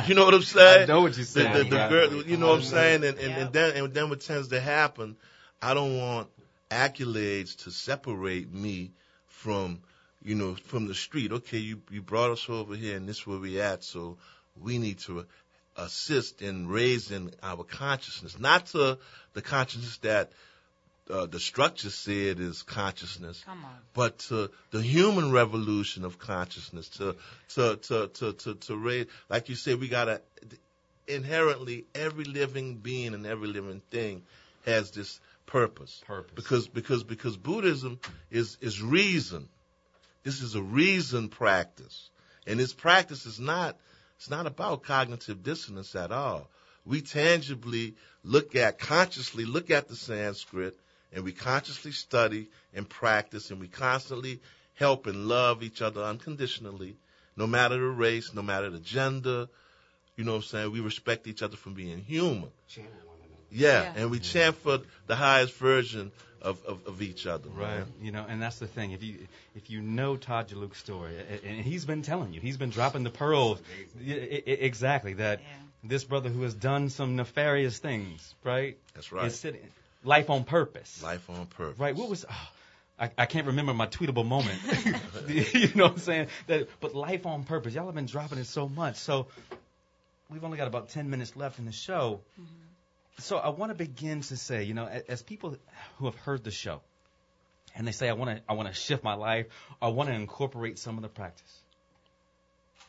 [0.07, 0.83] you know what I'm saying?
[0.83, 1.89] I know what you're saying, The, the right.
[1.89, 3.03] girl, you know what I'm saying?
[3.03, 3.39] And and, Yeah.
[3.39, 5.15] and then and then what tends to happen,
[5.61, 6.29] I don't want
[6.69, 8.91] accolades to separate me
[9.27, 9.81] from
[10.21, 11.31] you know from the street.
[11.31, 14.17] Okay, you you brought us over here, and this is where we at, so
[14.59, 15.25] we need to
[15.77, 18.97] assist in raising our consciousness, not to
[19.33, 20.31] the consciousness that
[21.09, 23.75] uh, the structure said is consciousness, Come on.
[23.93, 27.15] but to the human revolution of consciousness, to
[27.49, 30.21] to to to to, to raise, like you said, we gotta
[31.07, 34.23] inherently every living being and every living thing
[34.65, 36.01] has this purpose.
[36.07, 36.31] Purpose.
[36.35, 37.99] Because because because Buddhism
[38.31, 39.47] is is reason.
[40.23, 42.09] This is a reason practice,
[42.47, 43.77] and this practice is not
[44.17, 46.49] it's not about cognitive dissonance at all.
[46.83, 50.79] We tangibly look at consciously look at the Sanskrit,
[51.15, 54.39] and we consciously study and practice, and we constantly
[54.75, 56.97] help and love each other unconditionally,
[57.35, 59.47] no matter the race, no matter the gender.
[60.17, 60.71] You know what I'm saying?
[60.71, 62.49] We respect each other for being human.
[63.51, 63.93] Yeah, Yeah.
[63.95, 66.11] and we chant for the highest version
[66.41, 67.49] of, of, of each other.
[67.49, 67.79] Right.
[67.79, 67.93] man.
[68.01, 68.91] You know, and that's the thing.
[68.91, 72.69] If you if you know Todd Jaluk's story, and he's been telling you, he's been
[72.69, 73.61] dropping the pearls.
[73.99, 75.13] Yeah, I- I- exactly.
[75.13, 75.45] That Yeah.
[75.83, 78.77] this brother who has done some nefarious things, right?
[78.93, 79.25] That's right.
[79.27, 79.61] Is sitting
[80.05, 81.01] life on purpose.
[81.03, 81.79] Life on purpose.
[81.79, 81.95] Right.
[81.95, 82.25] What was?
[82.29, 82.49] Oh,
[82.99, 84.59] I, I can't remember my tweetable moment.
[85.27, 86.27] you know what I'm saying?
[86.47, 87.73] That, but life on purpose.
[87.73, 88.95] Y'all have been dropping it so much.
[88.97, 89.27] So
[90.29, 92.21] we've only got about 10 minutes left in the show.
[92.39, 92.51] Mm-hmm.
[93.19, 95.57] So I want to begin to say, you know, a- as people
[95.97, 96.81] who have heard the show,
[97.75, 99.47] and they say, I want to, I want to shift my life,
[99.81, 101.59] I want to incorporate some of the practice.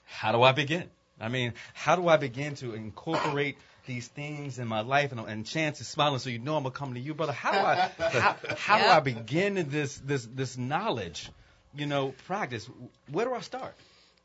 [0.04, 0.88] How do I begin?
[1.20, 5.12] I mean, how do I begin to incorporate these things in my life?
[5.12, 7.32] And, and Chance is smiling, so you know I'm gonna come to you, brother.
[7.32, 11.30] How do I, how, how do I begin this, this, this knowledge,
[11.74, 12.68] you know, practice?
[13.10, 13.74] Where do I start?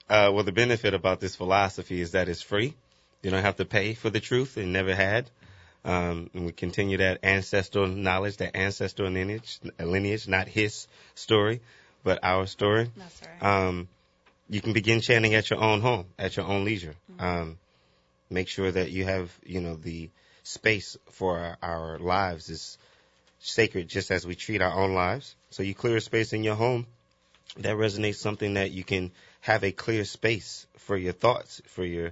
[0.09, 2.73] Uh, well, the benefit about this philosophy is that it's free.
[3.21, 5.29] You don't have to pay for the truth and never had.
[5.83, 11.61] Um, and we continue that ancestral knowledge, that ancestral lineage, lineage, not his story,
[12.03, 12.91] but our story.
[12.95, 13.67] That's right.
[13.67, 13.87] Um,
[14.49, 16.93] you can begin chanting at your own home, at your own leisure.
[17.19, 17.57] Um,
[18.31, 20.09] make sure that you have, you know, the
[20.43, 22.77] space for our, our lives is
[23.39, 25.35] sacred, just as we treat our own lives.
[25.49, 26.87] So you clear a space in your home
[27.57, 29.11] that resonates something that you can
[29.41, 32.11] have a clear space for your thoughts, for your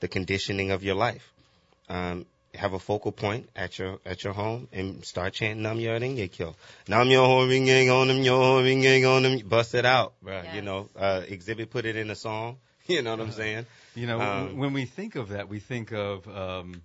[0.00, 1.30] the conditioning of your life.
[1.88, 6.00] Um, have a focal point at your at your home and start chanting Nam Myoho
[6.00, 6.56] Renge Kyo.
[6.88, 9.48] Nam Yo Renge on them, Yo Renge on.
[9.48, 10.54] Bust it out, bruh.
[10.54, 12.56] You know, uh, exhibit put it in a song.
[12.86, 13.66] You know what I'm saying?
[13.94, 16.82] You know, Um, when we think of that, we think of um,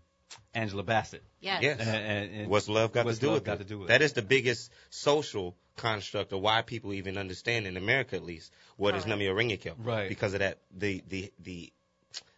[0.54, 1.24] Angela Bassett.
[1.42, 1.64] Yes.
[1.64, 1.80] Yes.
[1.80, 3.64] And, and, and What's love got what's to do love with got it?
[3.64, 4.06] to do with That it?
[4.06, 8.94] is the biggest social construct of why people even understand in America at least what
[8.94, 9.20] what is Correct.
[9.20, 9.74] Nam Myoho Renge Kyo.
[9.78, 10.10] Right.
[10.10, 11.72] Because of that the the the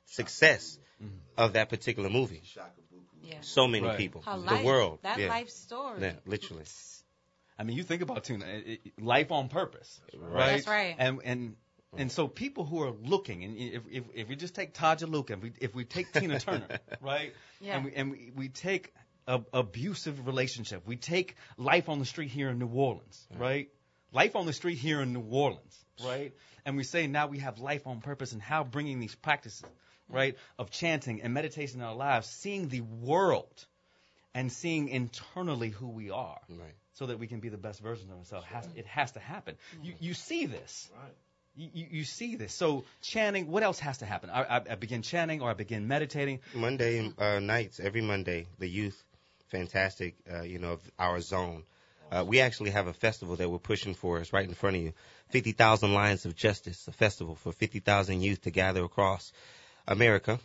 [0.05, 0.77] success
[1.37, 2.41] of that particular movie.
[3.23, 3.41] Yeah.
[3.41, 3.97] So many Right.
[3.97, 4.21] people.
[4.21, 4.99] How the life, world.
[5.03, 5.27] That yeah.
[5.29, 6.01] life story.
[6.01, 6.63] Yeah, literally.
[7.59, 10.31] I mean, you think about Tina, it, it, life on purpose, Right.
[10.31, 10.51] right?
[10.55, 10.95] That's right.
[10.97, 11.55] And and
[11.93, 12.01] Mm-hmm.
[12.01, 15.29] and so people who are looking, and if if, if we just take Todd Jaluk,
[15.29, 16.67] and we, if we take Tina Turner,
[17.01, 17.33] right?
[17.61, 17.77] Yeah.
[17.77, 18.93] And we and we, we take
[19.25, 23.69] a abusive relationship, we take life on the street here in New Orleans, right?
[24.11, 26.33] Life on the street here in New Orleans, right?
[26.65, 29.63] And we say now we have life on purpose, and how bringing these practices,
[30.09, 33.65] right, of chanting and meditation in our lives, seeing the world,
[34.33, 36.75] and seeing internally who we are Right.
[36.93, 38.45] so that we can be the best version of ourselves.
[38.47, 39.55] Has, it has to happen.
[39.81, 40.03] You, mm-hmm.
[40.03, 40.89] you see this.
[40.93, 41.13] Right.
[41.57, 42.53] You, you, you see this.
[42.53, 44.29] So chanting, what else has to happen?
[44.29, 46.39] I, I, I begin chanting or I begin meditating.
[46.53, 49.03] Monday uh, nights, every Monday, the youth,
[49.47, 51.63] fantastic, uh, you know, of our zone.
[52.11, 54.19] Uh, we actually have a festival that we're pushing for.
[54.19, 54.93] It's right in front of you.
[55.29, 59.33] 50,000 Lions of Justice, a festival for 50,000 youth to gather across
[59.87, 60.39] America.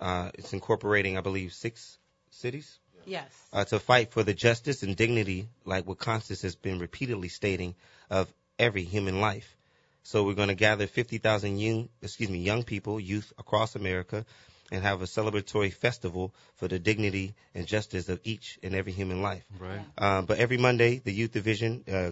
[0.00, 1.98] Uh, it's incorporating, I believe, six
[2.30, 3.28] cities Yes.
[3.52, 7.74] uh, to fight for the justice and dignity, like what Constance has been repeatedly stating,
[8.08, 9.56] of every human life.
[10.02, 14.24] So we're going to gather 50,000 young, excuse me, young people, youth across America,
[14.72, 19.20] and have a celebratory festival for the dignity and justice of each and every human
[19.22, 19.44] life.
[19.58, 19.80] Right.
[19.98, 22.10] Uh, but every Monday, the youth division, uh,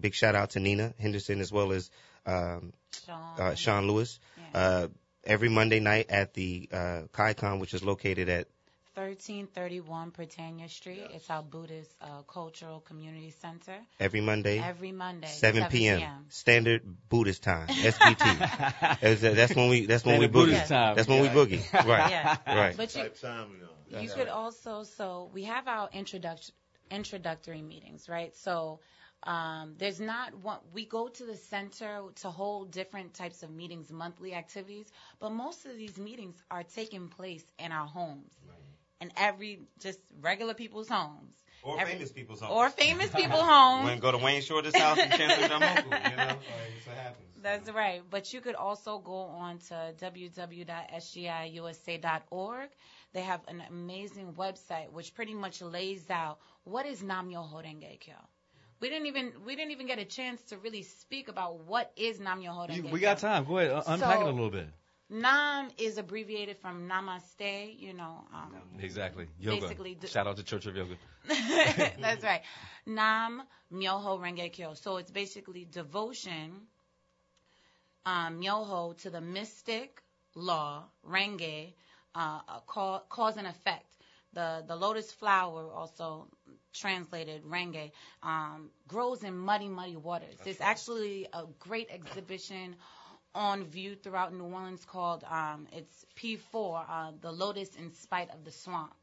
[0.00, 1.90] big shout out to Nina Henderson as well as
[2.24, 2.72] um,
[3.04, 3.40] Sean.
[3.40, 4.18] uh, Sean Lewis.
[4.36, 4.60] Yeah.
[4.60, 4.88] Uh,
[5.24, 8.48] every Monday night at the uh, Kaikan, which is located at
[8.96, 11.06] 1331 Britannia Street.
[11.12, 13.76] It's our Buddhist uh, Cultural Community Center.
[14.00, 14.58] every Monday.
[14.58, 15.26] Every Monday.
[15.26, 16.24] 7 p.m.
[16.30, 16.80] Standard
[17.10, 19.00] Buddhist time, SBT.
[19.00, 20.32] That's, that's when we that's when we boogie.
[20.32, 20.96] Buddhist time.
[20.96, 21.62] That's when we boogie.
[21.86, 22.10] Right.
[22.10, 22.36] Yeah.
[22.46, 22.76] Right.
[22.76, 23.48] But you, time
[23.90, 24.02] we on.
[24.02, 26.54] you could also so we have our introduction
[26.90, 28.78] introductory meetings right so
[29.24, 33.90] um, there's not one we go to the center to hold different types of meetings
[33.90, 34.86] monthly activities
[35.18, 38.30] but most of these meetings are taking place in our homes
[39.00, 42.52] in every just regular people's homes Or Every- famous people's homes.
[42.52, 46.26] or famous people's homes When go to Wayne Shorter's house and Chancellor Damoku, you know?
[46.26, 47.22] Like, that's what happens.
[47.42, 48.02] That's right.
[48.10, 52.68] But you could also go on to www.sgiusa.org.
[53.12, 57.62] They have an amazing website which pretty much lays out what is Nam Myoho
[58.00, 58.14] Kyo.
[58.80, 62.20] We didn't even we didn't even get a chance to really speak about what is
[62.20, 62.92] Nam Myoho Renge You, Kyo.
[62.92, 63.44] we got time.
[63.44, 63.82] Go ahead.
[63.86, 64.68] Unpack it a little bit.
[65.10, 67.78] Nam is abbreviated from Namaste.
[67.78, 69.26] You know, um, Exactly.
[69.38, 69.60] Yoga.
[69.60, 70.94] Basically, d- Shout out to Church of Yoga.
[72.00, 72.42] That's right.
[72.86, 73.42] Nam
[73.72, 74.74] Myoho Renge Kyo.
[74.74, 76.66] So it's basically devotion,
[78.04, 80.02] um, Myoho to the mystic
[80.34, 81.74] law, Renge,
[82.14, 83.86] uh, a ca- cause and effect.
[84.32, 86.28] The the lotus flower, also
[86.72, 87.90] translated Renge,
[88.22, 90.38] um, grows in muddy, muddy waters.
[90.42, 92.76] There's actually a great exhibition
[93.36, 98.44] on view throughout New Orleans called um, it's P4, uh, the Lotus in Spite of
[98.44, 98.94] the Swamp.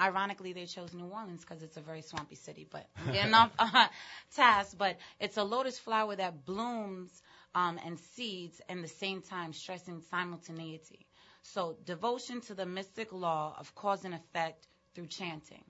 [0.00, 2.86] Ironically, they chose New Orleans because it's a very swampy city, but
[3.34, 3.86] off uh,
[4.34, 4.76] task.
[4.78, 7.22] But it's a lotus flower that blooms
[7.54, 11.06] um, and seeds in the same time, stressing simultaneity.
[11.42, 15.64] So devotion to the mystic law of cause and effect through chanting,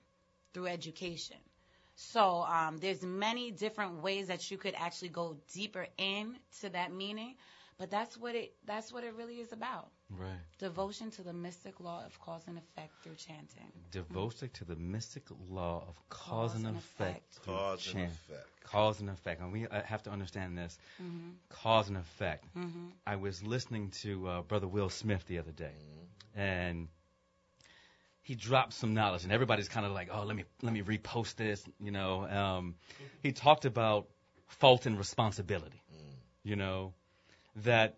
[0.53, 1.37] through education.
[1.95, 7.35] So um, there's many different ways that you could actually go deeper into that meaning,
[7.77, 9.89] but that's what it that's what it really is about.
[10.09, 10.29] Right.
[10.59, 13.71] Devotion to the mystic law of cause and effect through chanting.
[13.91, 17.33] Devotion to the mystic law of cause, and, effect.
[17.33, 18.63] through Cause and effect.
[18.63, 19.41] Cause and effect.
[19.41, 20.77] And we uh, have to understand this.
[21.01, 21.29] Mm-hmm.
[21.49, 22.45] Cause and effect.
[22.55, 22.87] Mm-hmm.
[23.07, 25.73] I was listening to uh, Brother Will Smith the other day,
[26.35, 26.87] and
[28.21, 31.35] he dropped some knowledge, and everybody's kind of like, "Oh, let me let me repost
[31.35, 32.75] this." You know, um,
[33.21, 34.07] he talked about
[34.47, 35.81] fault and responsibility.
[36.43, 36.93] You know,
[37.57, 37.97] that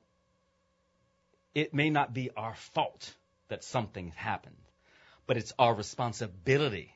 [1.53, 3.13] it may not be our fault
[3.47, 4.55] that something happened,
[5.27, 6.93] but it's our responsibility,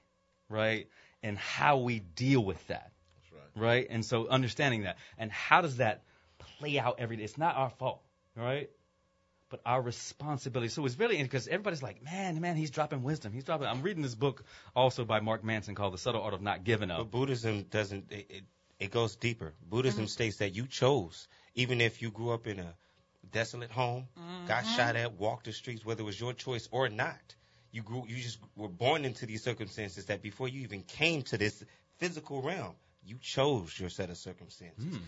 [0.49, 0.87] right,
[1.23, 3.63] and how we deal with that That's right.
[3.63, 3.87] right?
[3.89, 6.03] And so understanding that, and how does that
[6.59, 7.23] play out every day?
[7.23, 8.01] It's not our fault,
[8.35, 8.69] right?
[9.49, 10.69] But our responsibility.
[10.69, 13.33] So it's really because everybody's like, man, man, he's dropping wisdom.
[13.33, 13.67] He's dropping.
[13.67, 14.43] I'm reading this book
[14.75, 16.99] also by Mark Manson called The Subtle Art of Not Giving Up.
[16.99, 18.11] But Buddhism doesn't.
[18.11, 18.43] It, it,
[18.79, 19.53] it goes deeper.
[19.67, 20.07] Buddhism mm-hmm.
[20.07, 22.75] states that you chose, even if you grew up in a
[23.31, 24.07] desolate home,
[24.47, 24.75] got mm-hmm.
[24.75, 27.35] shot at, walked the streets, whether it was your choice or not.
[27.71, 28.05] You grew.
[28.07, 31.63] You just were born into these circumstances that before you even came to this
[31.97, 32.73] physical realm,
[33.05, 34.99] you chose your set of circumstances mm.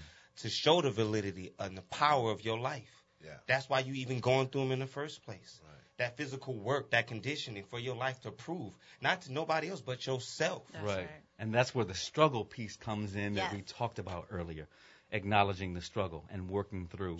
[0.42, 3.04] to show the validity and the power of your life.
[3.24, 3.32] Yeah.
[3.48, 5.60] That's why you even going through them in the first place.
[5.64, 5.72] Right.
[5.98, 10.06] That physical work, that conditioning for your life to prove, not to nobody else but
[10.06, 10.64] yourself.
[10.74, 10.98] That's right.
[10.98, 11.10] right.
[11.38, 14.68] And that's where the struggle piece comes in that we talked about earlier.
[15.12, 17.20] Acknowledging the struggle and working through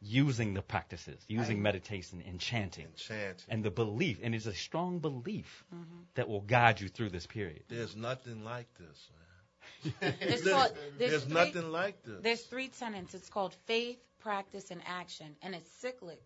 [0.00, 2.84] using the practices, using meditation and chanting.
[2.84, 3.44] And chanting.
[3.48, 6.02] And the belief, and it's a strong belief Mm-hmm.
[6.14, 7.62] that will guide you through this period.
[7.68, 9.94] There's nothing like this, man.
[10.20, 12.20] It's Listen, called, there's three- nothing like this.
[12.22, 13.14] There's three tenets.
[13.14, 16.22] It's called faith, practice, and action, and it's cyclic,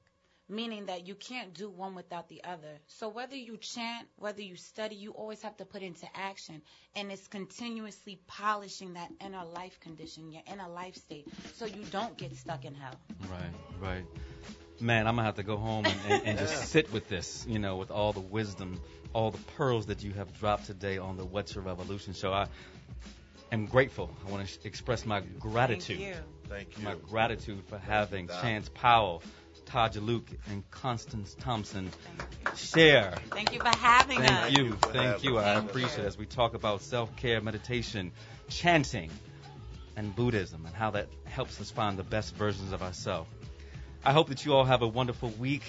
[0.51, 2.79] meaning that you can't do one without the other.
[2.89, 6.61] So whether you chant, whether you study, you always have to put into action,
[6.97, 12.17] and it's continuously polishing that inner life condition, your inner life state, so you don't
[12.19, 12.95] get stuck in hell.
[13.31, 14.05] Right, right.
[14.81, 16.47] Man, I'm gonna have to go home and, and, and Yeah.
[16.47, 18.81] just sit with this, you know, with all the wisdom,
[19.13, 22.33] all the pearls that you have dropped today on the What's Your Revolution show.
[22.33, 22.47] I
[23.53, 24.11] am grateful.
[24.27, 25.99] I want to sh- express my gratitude.
[25.99, 26.23] Thank you.
[26.49, 26.85] Thank you.
[26.85, 28.41] My gratitude for having Doc.
[28.41, 29.23] Chance Powell,
[29.71, 31.91] Todd Jaluk, and Constance Thompson
[32.57, 33.15] share.
[33.31, 34.29] Thank you for having us.
[34.29, 35.39] Thank you, you thank you.
[35.39, 38.11] I appreciate it as we talk about self-care, meditation,
[38.49, 39.11] chanting,
[39.97, 43.31] and Buddhism, and how that helps us find the best versions of ourselves.
[44.05, 45.63] I hope that you all have a wonderful week,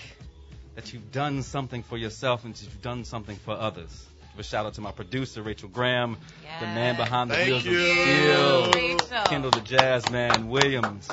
[0.74, 4.08] that you've done something for yourself, and that you've done something for others.
[4.32, 6.18] Give a shout out to my producer, Rachel Graham,
[6.60, 7.78] the man behind the Thank wheels you.
[7.78, 9.26] of steel, Rachel.
[9.26, 11.08] Kendall the Jazz Man Williams.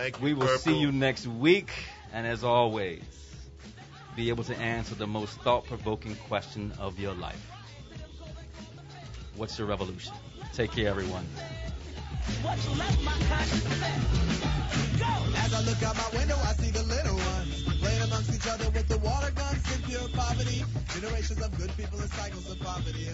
[0.00, 0.24] Thank you.
[0.24, 0.58] We will Purple.
[0.60, 1.70] see you next week,
[2.14, 3.02] and as always,
[4.16, 7.46] be able to answer the most thought provoking question of your life
[9.36, 10.14] What's your revolution?
[10.54, 11.26] Take care, everyone.
[15.36, 18.70] As I look out my window, I see the little ones playing amongst each other
[18.70, 20.64] with the water guns in pure poverty.
[20.94, 23.08] Generations of good people in cycles of poverty.